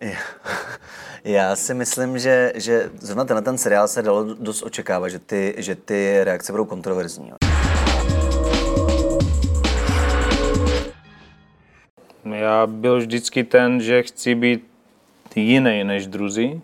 Já 1.24 1.56
si 1.56 1.74
myslím, 1.74 2.18
že, 2.18 2.52
že 2.54 2.90
zrovna 2.98 3.24
tenhle 3.24 3.42
ten 3.42 3.58
seriál 3.58 3.88
se 3.88 4.02
dalo 4.02 4.34
dost 4.34 4.62
očekávat, 4.62 5.08
že 5.08 5.18
ty, 5.18 5.54
že 5.58 5.74
ty 5.74 6.24
reakce 6.24 6.52
budou 6.52 6.64
kontroverzní. 6.64 7.32
Já 12.24 12.66
byl 12.66 12.98
vždycky 12.98 13.44
ten, 13.44 13.80
že 13.80 14.02
chci 14.02 14.34
být 14.34 14.64
jiný 15.34 15.84
než 15.84 16.06
druzí. 16.06 16.62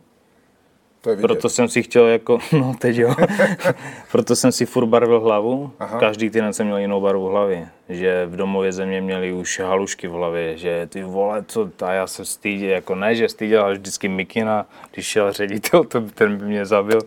To 1.04 1.10
je 1.10 1.16
Proto 1.16 1.48
jsem 1.48 1.68
si 1.68 1.82
chtěl 1.82 2.06
jako, 2.06 2.38
no 2.52 2.74
teď 2.78 2.96
jo, 2.96 3.14
proto 4.12 4.36
jsem 4.36 4.52
si 4.52 4.66
furt 4.66 4.86
barvil 4.86 5.20
hlavu. 5.20 5.72
Aha. 5.78 6.00
Každý 6.00 6.30
týden 6.30 6.52
jsem 6.52 6.66
měl 6.66 6.78
jinou 6.78 7.00
barvu 7.00 7.26
hlavy. 7.26 7.66
Že 7.88 8.26
v 8.26 8.36
domově 8.36 8.72
země 8.72 9.00
měli 9.00 9.32
už 9.32 9.60
halušky 9.60 10.08
v 10.08 10.12
hlavě, 10.12 10.56
že 10.56 10.86
ty 10.86 11.02
vole, 11.02 11.44
co, 11.48 11.70
a 11.82 11.92
já 11.92 12.06
se 12.06 12.24
styděl, 12.24 12.70
jako 12.70 12.94
ne, 12.94 13.14
že 13.14 13.28
styděl, 13.28 13.62
ale 13.62 13.74
vždycky 13.74 14.08
Mikina, 14.08 14.66
když 14.92 15.06
šel 15.06 15.32
ředitel, 15.32 15.84
to, 15.84 16.00
ten 16.00 16.36
by 16.36 16.44
mě 16.44 16.66
zabil. 16.66 17.00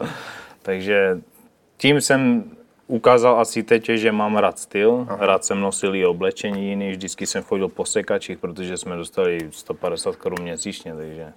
Takže 0.61 1.21
tím 1.77 2.01
jsem 2.01 2.43
ukázal 2.87 3.39
asi 3.39 3.63
teď, 3.63 3.89
že 3.89 4.11
mám 4.11 4.37
rád 4.37 4.59
styl, 4.59 5.05
Aha. 5.09 5.25
rád 5.25 5.45
jsem 5.45 5.59
nosil 5.59 5.95
i 5.95 6.05
oblečení 6.05 6.69
jiný, 6.69 6.91
vždycky 6.91 7.25
jsem 7.25 7.43
chodil 7.43 7.67
po 7.67 7.85
sekačích, 7.85 8.37
protože 8.37 8.77
jsme 8.77 8.95
dostali 8.95 9.39
150 9.51 10.15
korun 10.15 10.41
měsíčně, 10.41 10.95
takže 10.95 11.33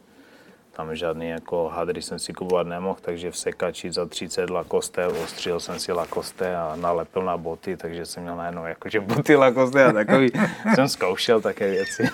tam 0.72 0.96
žádný 0.96 1.28
jako 1.28 1.68
hadry 1.68 2.02
jsem 2.02 2.18
si 2.18 2.32
kupovat 2.32 2.66
nemohl, 2.66 2.98
takže 3.00 3.30
v 3.30 3.36
sekači 3.36 3.92
za 3.92 4.06
30 4.06 4.50
lakoste, 4.50 5.06
ostřil 5.06 5.60
jsem 5.60 5.78
si 5.78 5.92
lakoste 5.92 6.56
a 6.56 6.76
nalepil 6.76 7.22
na 7.22 7.36
boty, 7.36 7.76
takže 7.76 8.06
jsem 8.06 8.22
měl 8.22 8.36
najednou 8.36 8.66
jakože 8.66 9.00
boty 9.00 9.36
lakoste 9.36 9.84
a 9.84 9.92
takový, 9.92 10.28
jsem 10.74 10.88
zkoušel 10.88 11.40
také 11.40 11.70
věci. 11.70 12.08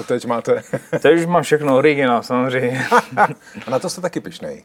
A 0.00 0.02
teď 0.02 0.26
máte? 0.26 0.62
teď 1.02 1.18
už 1.18 1.26
mám 1.26 1.42
všechno 1.42 1.76
originál 1.76 2.22
samozřejmě. 2.22 2.86
a 3.66 3.70
na 3.70 3.78
to 3.78 3.90
jste 3.90 4.00
taky 4.00 4.20
pišnej? 4.20 4.64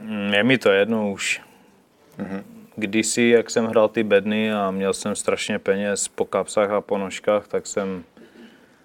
Mm, 0.00 0.34
je 0.34 0.42
mi 0.42 0.58
to 0.58 0.70
jedno 0.70 1.10
už. 1.10 1.42
Mm-hmm. 2.18 2.42
Kdysi, 2.76 3.22
jak 3.22 3.50
jsem 3.50 3.66
hrál 3.66 3.88
ty 3.88 4.02
bedny 4.02 4.52
a 4.52 4.70
měl 4.70 4.94
jsem 4.94 5.16
strašně 5.16 5.58
peněz 5.58 6.08
po 6.08 6.24
kapsách 6.24 6.70
a 6.70 6.80
po 6.80 6.98
nožkách, 6.98 7.48
tak 7.48 7.66
jsem 7.66 8.04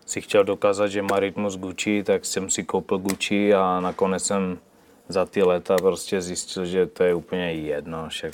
si 0.06 0.22
chtěl 0.22 0.44
dokázat, 0.44 0.88
že 0.88 1.02
má 1.02 1.20
rytmus 1.20 1.58
Gucci, 1.58 2.04
tak 2.04 2.26
jsem 2.26 2.50
si 2.50 2.64
koupil 2.64 2.98
Gucci 2.98 3.54
a 3.54 3.80
nakonec 3.80 4.24
jsem 4.24 4.58
za 5.08 5.26
ty 5.26 5.44
léta 5.44 5.76
prostě 5.78 6.22
zjistil, 6.22 6.66
že 6.66 6.86
to 6.86 7.04
je 7.04 7.14
úplně 7.14 7.54
jedno. 7.54 8.10
Však... 8.10 8.34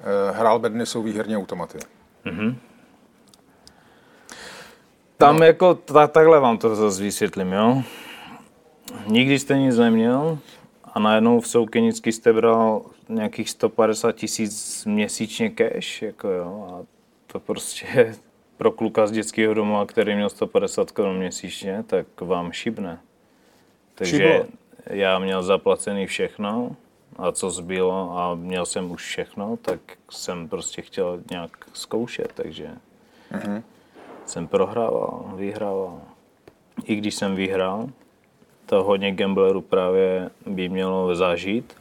Eh, 0.00 0.32
hrál 0.32 0.58
bedny 0.58 0.86
jsou 0.86 1.02
výherně 1.02 1.36
automaty. 1.36 1.78
Mm-hmm. 2.26 2.54
Tam 5.16 5.38
no. 5.38 5.44
jako, 5.44 5.74
ta, 5.74 6.06
takhle 6.06 6.40
vám 6.40 6.58
to 6.58 6.76
zase 6.76 7.02
vysvětlím, 7.02 7.52
jo. 7.52 7.82
Nikdy 9.06 9.38
jste 9.38 9.58
nic 9.58 9.76
neměl 9.76 10.38
a 10.94 10.98
najednou 10.98 11.40
v 11.40 11.48
Soukenický 11.48 12.12
jste 12.12 12.32
bral 12.32 12.82
nějakých 13.08 13.50
150 13.50 14.12
tisíc 14.12 14.84
měsíčně 14.84 15.50
cash, 15.50 16.02
jako 16.02 16.28
jo, 16.28 16.68
a 16.70 16.86
to 17.32 17.40
prostě 17.40 18.14
pro 18.56 18.72
kluka 18.72 19.06
z 19.06 19.12
dětského 19.12 19.54
domova, 19.54 19.86
který 19.86 20.14
měl 20.14 20.30
150 20.30 20.90
korun 20.90 21.18
měsíčně, 21.18 21.84
tak 21.86 22.20
vám 22.20 22.52
šibne. 22.52 23.00
Takže 23.94 24.16
Šiblo. 24.16 24.46
já 24.86 25.18
měl 25.18 25.42
zaplacený 25.42 26.06
všechno 26.06 26.76
a 27.16 27.32
co 27.32 27.50
zbylo 27.50 28.18
a 28.18 28.34
měl 28.34 28.66
jsem 28.66 28.90
už 28.90 29.02
všechno, 29.02 29.56
tak 29.56 29.80
jsem 30.10 30.48
prostě 30.48 30.82
chtěl 30.82 31.20
nějak 31.30 31.50
zkoušet, 31.72 32.32
takže 32.34 32.70
uh-huh. 33.32 33.62
jsem 34.26 34.46
prohrával, 34.46 35.32
vyhrával. 35.36 36.00
I 36.84 36.96
když 36.96 37.14
jsem 37.14 37.34
vyhrál, 37.34 37.88
to 38.66 38.84
hodně 38.84 39.12
gamblerů 39.12 39.60
právě 39.60 40.30
by 40.46 40.68
mělo 40.68 41.14
zažít, 41.14 41.76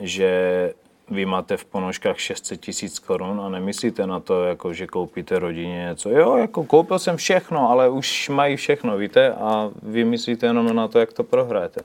že 0.00 0.74
vy 1.10 1.26
máte 1.26 1.56
v 1.56 1.64
ponožkách 1.64 2.20
600 2.20 2.60
tisíc 2.60 2.98
korun 2.98 3.40
a 3.40 3.48
nemyslíte 3.48 4.06
na 4.06 4.20
to, 4.20 4.44
jako, 4.44 4.72
že 4.72 4.86
koupíte 4.86 5.38
rodině 5.38 5.76
něco. 5.76 6.10
Jo, 6.10 6.36
jako 6.36 6.64
koupil 6.64 6.98
jsem 6.98 7.16
všechno, 7.16 7.70
ale 7.70 7.88
už 7.88 8.28
mají 8.28 8.56
všechno, 8.56 8.96
víte, 8.96 9.32
a 9.32 9.70
vy 9.82 10.04
myslíte 10.04 10.46
jenom 10.46 10.76
na 10.76 10.88
to, 10.88 10.98
jak 10.98 11.12
to 11.12 11.24
prohrajete. 11.24 11.80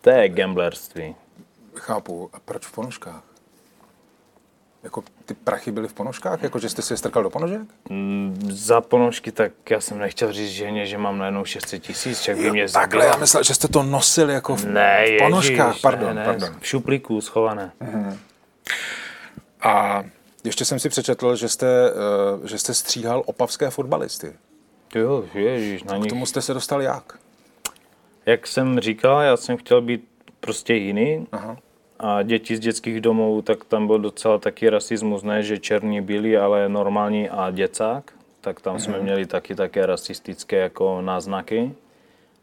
To 0.00 0.10
je 0.10 0.28
gamblerství. 0.28 1.14
Chápu. 1.74 2.30
A 2.32 2.40
proč 2.44 2.66
v 2.66 2.72
ponožkách? 2.72 3.29
Jako 4.82 5.04
ty 5.26 5.34
prachy 5.34 5.72
byly 5.72 5.88
v 5.88 5.92
ponožkách? 5.92 6.42
Jako, 6.42 6.58
že 6.58 6.68
jste 6.68 6.82
si 6.82 6.92
je 6.92 6.96
strkal 6.96 7.22
do 7.22 7.30
ponožek? 7.30 7.60
Mm, 7.90 8.38
za 8.50 8.80
ponožky, 8.80 9.32
tak 9.32 9.52
já 9.70 9.80
jsem 9.80 9.98
nechtěl 9.98 10.32
říct 10.32 10.50
ženě, 10.50 10.86
že 10.86 10.98
mám 10.98 11.18
najednou 11.18 11.44
600 11.44 11.82
tisíc, 11.82 12.20
čak 12.20 12.36
by 12.36 12.50
mě 12.50 12.68
Takhle, 12.68 13.06
já 13.06 13.16
myslel, 13.16 13.42
že 13.42 13.54
jste 13.54 13.68
to 13.68 13.82
nosili 13.82 14.32
jako 14.34 14.56
v, 14.56 14.64
Ne, 14.64 15.04
v 15.06 15.18
ponožkách, 15.18 15.66
ježiš, 15.68 15.82
pardon, 15.82 16.08
ne, 16.08 16.14
ne, 16.14 16.24
pardon. 16.24 16.48
v 16.60 16.66
šuplíku 16.66 17.20
schované. 17.20 17.72
A 19.62 20.04
ještě 20.44 20.64
jsem 20.64 20.78
si 20.78 20.88
přečetl, 20.88 21.36
že 21.36 21.48
jste, 21.48 21.66
eh, 22.44 22.48
že 22.48 22.58
jste 22.58 22.74
stříhal 22.74 23.22
opavské 23.26 23.70
fotbalisty. 23.70 24.32
Jo, 24.94 25.24
ježiš, 25.34 25.82
na 25.84 25.94
K 25.96 26.00
nich. 26.00 26.08
tomu 26.08 26.26
jste 26.26 26.42
se 26.42 26.54
dostal 26.54 26.82
jak? 26.82 27.18
Jak 28.26 28.46
jsem 28.46 28.80
říkal, 28.80 29.20
já 29.20 29.36
jsem 29.36 29.56
chtěl 29.56 29.80
být 29.80 30.08
prostě 30.40 30.74
jiný. 30.74 31.26
Aha. 31.32 31.56
A 32.02 32.22
děti 32.22 32.56
z 32.56 32.60
dětských 32.60 33.00
domů, 33.00 33.42
tak 33.42 33.64
tam 33.64 33.86
byl 33.86 33.98
docela 33.98 34.38
taky 34.38 34.70
rasismus, 34.70 35.22
ne, 35.22 35.42
že 35.42 35.58
černí 35.58 36.00
byli, 36.00 36.38
ale 36.38 36.68
normální 36.68 37.30
a 37.30 37.50
děcák. 37.50 38.12
Tak 38.40 38.60
tam 38.60 38.78
jsme 38.78 38.98
měli 38.98 39.26
taky 39.26 39.54
také 39.54 39.86
rasistické 39.86 40.56
jako 40.56 41.00
náznaky. 41.00 41.72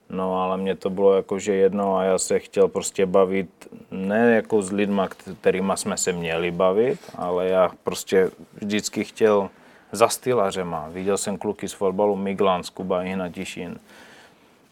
No 0.09 0.43
ale 0.43 0.57
mě 0.57 0.75
to 0.75 0.89
bylo 0.89 1.13
jako, 1.15 1.39
že 1.39 1.53
jedno 1.53 1.97
a 1.97 2.03
já 2.03 2.17
se 2.17 2.39
chtěl 2.39 2.67
prostě 2.67 3.05
bavit 3.05 3.49
ne 3.91 4.35
jako 4.35 4.61
s 4.61 4.71
lidma, 4.71 5.07
kterými 5.41 5.73
jsme 5.75 5.97
se 5.97 6.13
měli 6.13 6.51
bavit, 6.51 6.99
ale 7.15 7.47
já 7.47 7.71
prostě 7.83 8.31
vždycky 8.53 9.03
chtěl 9.03 9.49
za 9.91 10.07
stylařema. 10.07 10.87
Viděl 10.91 11.17
jsem 11.17 11.37
kluky 11.37 11.67
z 11.67 11.73
fotbalu 11.73 12.15
Miglan, 12.15 12.63
z 12.63 12.69
Kuba 12.69 13.03
Ihna 13.03 13.29
Tišin. 13.29 13.79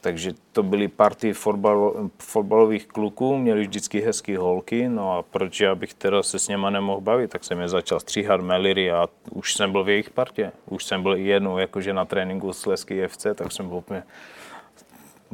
Takže 0.05 0.33
to 0.51 0.63
byly 0.63 0.87
party 0.87 1.33
fotbal, 1.33 2.09
fotbalových 2.19 2.87
kluků, 2.87 3.37
měli 3.37 3.61
vždycky 3.61 4.01
hezký 4.01 4.35
holky, 4.35 4.89
no 4.89 5.17
a 5.17 5.21
proč 5.21 5.61
já 5.61 5.75
bych 5.75 5.93
teda 5.93 6.23
se 6.23 6.39
s 6.39 6.47
něma 6.47 6.69
nemohl 6.69 7.01
bavit, 7.01 7.31
tak 7.31 7.43
jsem 7.43 7.59
je 7.59 7.67
začal 7.67 7.99
stříhat 7.99 8.41
meliry 8.41 8.91
a 8.91 9.07
už 9.31 9.53
jsem 9.53 9.71
byl 9.71 9.83
v 9.83 9.89
jejich 9.89 10.09
partě. 10.09 10.51
Už 10.69 10.85
jsem 10.85 11.03
byl 11.03 11.15
jednou 11.15 11.57
jakože 11.57 11.93
na 11.93 12.05
tréninku 12.05 12.53
s 12.53 12.65
Lesky 12.65 13.07
FC, 13.07 13.27
tak 13.35 13.51
jsem 13.51 13.67
byl 13.67 13.77
úplně 13.77 14.03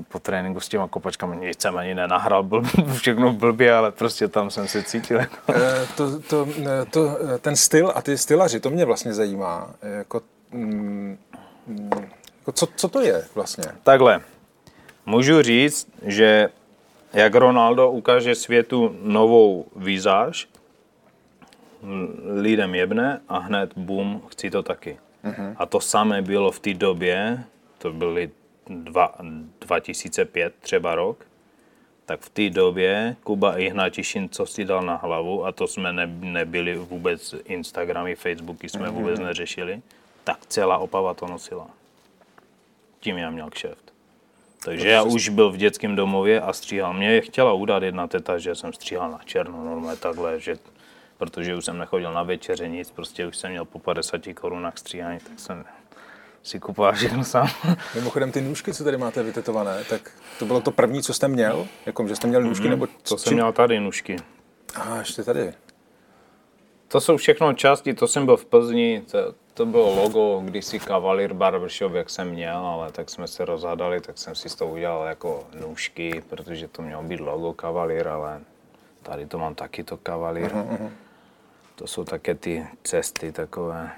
po 0.07 0.19
tréninku 0.19 0.59
s 0.59 0.69
těma 0.69 0.87
kopačkami 0.87 1.37
nic 1.37 1.61
jsem 1.61 1.77
ani 1.77 1.95
nenahrál, 1.95 2.43
byl 2.43 2.61
všechno 2.93 3.33
blbě, 3.33 3.73
ale 3.73 3.91
prostě 3.91 4.27
tam 4.27 4.49
jsem 4.49 4.67
se 4.67 4.83
cítil 4.83 5.19
jako... 5.19 5.53
Eh, 5.53 5.87
to, 5.97 6.19
to, 6.19 6.47
eh, 6.65 6.85
to, 6.85 7.17
eh, 7.35 7.37
ten 7.37 7.55
styl 7.55 7.91
a 7.95 8.01
ty 8.01 8.17
stylaři, 8.17 8.59
to 8.59 8.69
mě 8.69 8.85
vlastně 8.85 9.13
zajímá. 9.13 9.69
Jako, 9.81 10.21
mm, 10.51 11.17
mm, 11.67 11.89
jako 12.39 12.51
co, 12.51 12.67
co 12.75 12.87
to 12.87 13.01
je 13.01 13.23
vlastně? 13.35 13.63
Takhle, 13.83 14.21
můžu 15.05 15.41
říct, 15.41 15.87
že 16.05 16.49
jak 17.13 17.35
Ronaldo 17.35 17.91
ukáže 17.91 18.35
světu 18.35 18.95
novou 19.01 19.65
výzáž, 19.75 20.47
lidem 22.41 22.75
jebne 22.75 23.21
a 23.29 23.37
hned 23.37 23.71
bum, 23.75 24.21
chci 24.27 24.49
to 24.49 24.63
taky. 24.63 24.99
Uh-huh. 25.23 25.55
A 25.57 25.65
to 25.65 25.79
samé 25.79 26.21
bylo 26.21 26.51
v 26.51 26.59
té 26.59 26.73
době, 26.73 27.43
to 27.77 27.93
byly 27.93 28.29
dva, 28.69 29.15
2005 29.59 30.53
třeba 30.59 30.95
rok, 30.95 31.25
tak 32.05 32.19
v 32.19 32.29
té 32.29 32.49
době 32.49 33.15
Kuba 33.23 33.57
Ihnátišin, 33.57 34.29
co 34.29 34.45
si 34.45 34.65
dal 34.65 34.81
na 34.81 34.95
hlavu, 34.95 35.45
a 35.45 35.51
to 35.51 35.67
jsme 35.67 35.93
ne, 35.93 36.07
nebyli 36.19 36.75
vůbec 36.75 37.35
Instagramy, 37.45 38.15
Facebooky 38.15 38.69
jsme 38.69 38.87
uh-huh. 38.87 38.91
vůbec 38.91 39.19
neřešili, 39.19 39.81
tak 40.23 40.45
celá 40.45 40.77
Opava 40.77 41.13
to 41.13 41.27
nosila. 41.27 41.67
Tím 42.99 43.17
já 43.17 43.29
měl 43.29 43.49
kšeft. 43.49 43.90
Takže 44.65 44.89
já 44.89 45.03
už 45.03 45.29
byl 45.29 45.51
v 45.51 45.57
dětském 45.57 45.95
domově 45.95 46.41
a 46.41 46.53
stříhal. 46.53 46.93
Mě 46.93 47.21
chtěla 47.21 47.53
udat 47.53 47.83
jedna 47.83 48.07
teta, 48.07 48.37
že 48.37 48.55
jsem 48.55 48.73
stříhal 48.73 49.11
na 49.11 49.19
černo, 49.25 49.65
normálně 49.65 49.99
takhle, 49.99 50.39
že, 50.39 50.55
protože 51.17 51.55
už 51.55 51.65
jsem 51.65 51.77
nechodil 51.77 52.13
na 52.13 52.23
večeře 52.23 52.67
nic, 52.67 52.91
prostě 52.91 53.27
už 53.27 53.37
jsem 53.37 53.51
měl 53.51 53.65
po 53.65 53.79
50 53.79 54.21
korunách 54.33 54.77
stříhání, 54.77 55.19
tak 55.19 55.39
jsem 55.39 55.65
si 56.43 56.59
kupoval 56.59 56.93
všechno 56.93 57.23
sám. 57.23 57.47
Mimochodem 57.95 58.31
ty 58.31 58.41
nůžky, 58.41 58.73
co 58.73 58.83
tady 58.83 58.97
máte 58.97 59.23
vytetované, 59.23 59.83
tak 59.89 60.11
to 60.39 60.45
bylo 60.45 60.61
to 60.61 60.71
první, 60.71 61.03
co 61.03 61.13
jste 61.13 61.27
měl? 61.27 61.67
Jako, 61.85 62.07
že 62.07 62.15
jste 62.15 62.27
měl 62.27 62.41
nůžky, 62.41 62.69
nebo 62.69 62.87
To 63.09 63.17
jsem 63.17 63.33
měl 63.33 63.51
tady 63.53 63.79
nůžky. 63.79 64.15
Aha, 64.75 64.97
ještě 64.97 65.23
tady. 65.23 65.53
To 66.87 67.01
jsou 67.01 67.17
všechno 67.17 67.53
části, 67.53 67.93
to 67.93 68.07
jsem 68.07 68.25
byl 68.25 68.37
v 68.37 68.45
Plzni, 68.45 69.03
to, 69.11 69.33
to 69.53 69.65
bylo 69.65 69.95
logo 69.95 70.41
kdysi 70.45 70.79
Cavalier 70.79 71.33
Barbershop, 71.33 71.93
jak 71.93 72.09
jsem 72.09 72.29
měl, 72.29 72.57
ale 72.57 72.91
tak 72.91 73.09
jsme 73.09 73.27
se 73.27 73.45
rozhádali, 73.45 74.01
tak 74.01 74.17
jsem 74.17 74.35
si 74.35 74.49
z 74.49 74.55
toho 74.55 74.71
udělal 74.71 75.07
jako 75.07 75.43
nůžky, 75.59 76.23
protože 76.29 76.67
to 76.67 76.81
mělo 76.81 77.03
být 77.03 77.19
logo 77.19 77.55
Cavalier, 77.61 78.07
ale 78.07 78.41
tady 79.03 79.25
to 79.25 79.39
mám 79.39 79.55
taky 79.55 79.83
to 79.83 79.97
Cavalier. 79.97 80.51
Uh-huh. 80.51 80.89
To 81.75 81.87
jsou 81.87 82.03
také 82.03 82.35
ty 82.35 82.67
cesty 82.83 83.31
takové. 83.31 83.91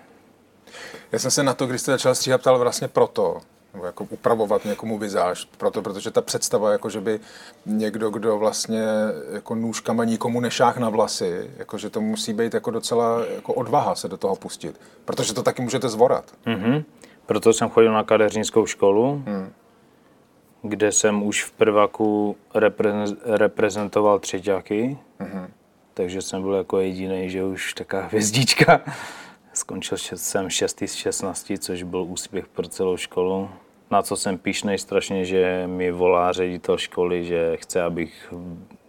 Já 1.12 1.20
jsem 1.20 1.32
se 1.32 1.44
na 1.44 1.54
to, 1.54 1.68
když 1.68 1.82
jste 1.82 1.92
začal 1.92 2.16
stříhat, 2.16 2.42
ptal 2.42 2.60
vlastně 2.60 2.88
proto, 2.88 3.42
nebo 3.74 3.86
jako 3.86 4.08
upravovat 4.10 4.66
někomu 4.66 4.98
vizáž, 4.98 5.48
proto, 5.58 5.82
protože 5.82 6.12
ta 6.12 6.22
představa, 6.22 6.72
jako 6.72 6.90
že 6.90 7.02
by 7.02 7.20
někdo, 7.66 8.10
kdo 8.10 8.38
vlastně 8.38 8.84
jako 9.32 9.56
nůžkama 9.56 10.04
nikomu 10.04 10.40
nešáh 10.40 10.78
na 10.78 10.90
vlasy, 10.90 11.52
jako 11.58 11.78
že 11.78 11.90
to 11.90 12.02
musí 12.02 12.34
být 12.34 12.54
jako 12.54 12.72
docela 12.72 13.26
jako 13.36 13.54
odvaha 13.54 13.96
se 13.96 14.08
do 14.08 14.18
toho 14.18 14.36
pustit, 14.36 14.80
protože 15.06 15.34
to 15.34 15.44
taky 15.44 15.62
můžete 15.62 15.90
zvorat. 15.90 16.26
Mm-hmm. 16.46 16.84
Proto 17.26 17.54
jsem 17.54 17.70
chodil 17.70 17.94
na 17.94 18.04
kadeřnickou 18.04 18.66
školu, 18.66 19.24
hmm. 19.26 19.52
kde 20.62 20.92
jsem 20.92 21.24
už 21.24 21.44
v 21.44 21.52
prvaku 21.52 22.36
repre- 22.56 23.16
reprezentoval 23.24 24.20
třetíáky, 24.20 24.98
hmm. 25.20 25.48
takže 25.94 26.22
jsem 26.22 26.42
byl 26.42 26.54
jako 26.54 26.80
jediný, 26.80 27.30
že 27.30 27.44
už 27.44 27.74
taková 27.74 28.02
hvězdička. 28.02 28.82
Skončil 29.54 29.98
jsem 29.98 30.50
6. 30.50 30.84
z 30.86 30.94
16, 30.94 31.52
což 31.60 31.84
byl 31.84 32.04
úspěch 32.04 32.48
pro 32.48 32.68
celou 32.68 32.98
školu. 32.98 33.50
Na 33.92 34.02
co 34.02 34.16
jsem 34.16 34.38
pišnej 34.38 34.78
strašně, 34.78 35.26
že 35.26 35.64
mi 35.68 35.92
volá 35.92 36.32
ředitel 36.32 36.78
školy, 36.78 37.26
že 37.26 37.58
chce, 37.58 37.82
abych 37.82 38.34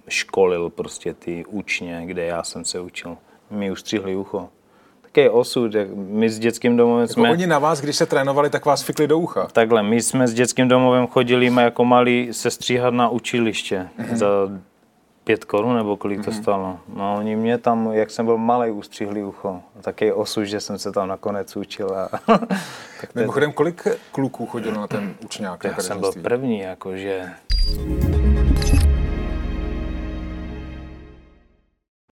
školil 0.09 0.71
prostě 0.71 1.15
ty 1.15 1.45
učně, 1.47 2.03
kde 2.07 2.25
já 2.25 2.43
jsem 2.43 2.65
se 2.65 2.81
učil. 2.81 3.17
Mi 3.51 3.71
už 3.71 3.81
střihli 3.81 4.17
ucho. 4.17 4.49
Taký 5.03 5.29
osud, 5.29 5.75
jak 5.75 5.89
my 5.95 6.31
s 6.31 6.39
dětským 6.39 6.77
domovem 6.77 7.03
Jako 7.03 7.13
jsme... 7.13 7.31
oni 7.31 7.47
na 7.47 7.59
vás, 7.59 7.81
když 7.81 7.97
se 7.97 8.07
trénovali, 8.07 8.51
tak 8.51 8.65
vás 8.65 8.83
fikli 8.83 9.07
do 9.07 9.19
ucha. 9.19 9.49
Takhle, 9.53 9.83
my 9.83 10.03
jsme 10.03 10.29
s 10.29 10.35
dětským 10.35 10.69
domovem 10.69 11.07
chodili 11.07 11.51
my 11.51 11.63
jako 11.63 11.85
malí 11.85 12.29
se 12.31 12.51
stříhat 12.51 12.95
na 12.95 13.09
učiliště 13.09 13.89
mm-hmm. 13.99 14.15
za 14.15 14.27
pět 15.25 15.45
korun, 15.45 15.77
nebo 15.77 15.97
kolik 15.97 16.21
mm-hmm. 16.21 16.25
to 16.25 16.33
stalo. 16.33 16.79
No 16.97 17.17
oni 17.19 17.37
mě 17.37 17.59
tam, 17.59 17.93
jak 17.93 18.11
jsem 18.11 18.27
byl 18.27 18.39
malý, 18.39 18.71
ustřihli 18.71 19.25
ucho. 19.25 19.61
Taký 19.81 20.13
osud, 20.13 20.45
že 20.45 20.61
jsem 20.61 20.79
se 20.79 20.93
tam 20.93 21.09
nakonec 21.09 21.57
učil. 21.57 21.97
A 21.97 22.09
tak 23.01 23.15
Mimochodem, 23.15 23.53
kolik 23.53 23.87
kluků 24.13 24.47
chodilo 24.47 24.81
na 24.81 24.87
ten 24.87 25.15
učňák? 25.25 25.65
já 25.65 25.77
jsem 25.77 26.01
byl 26.01 26.13
první, 26.23 26.59
jakože 26.59 27.31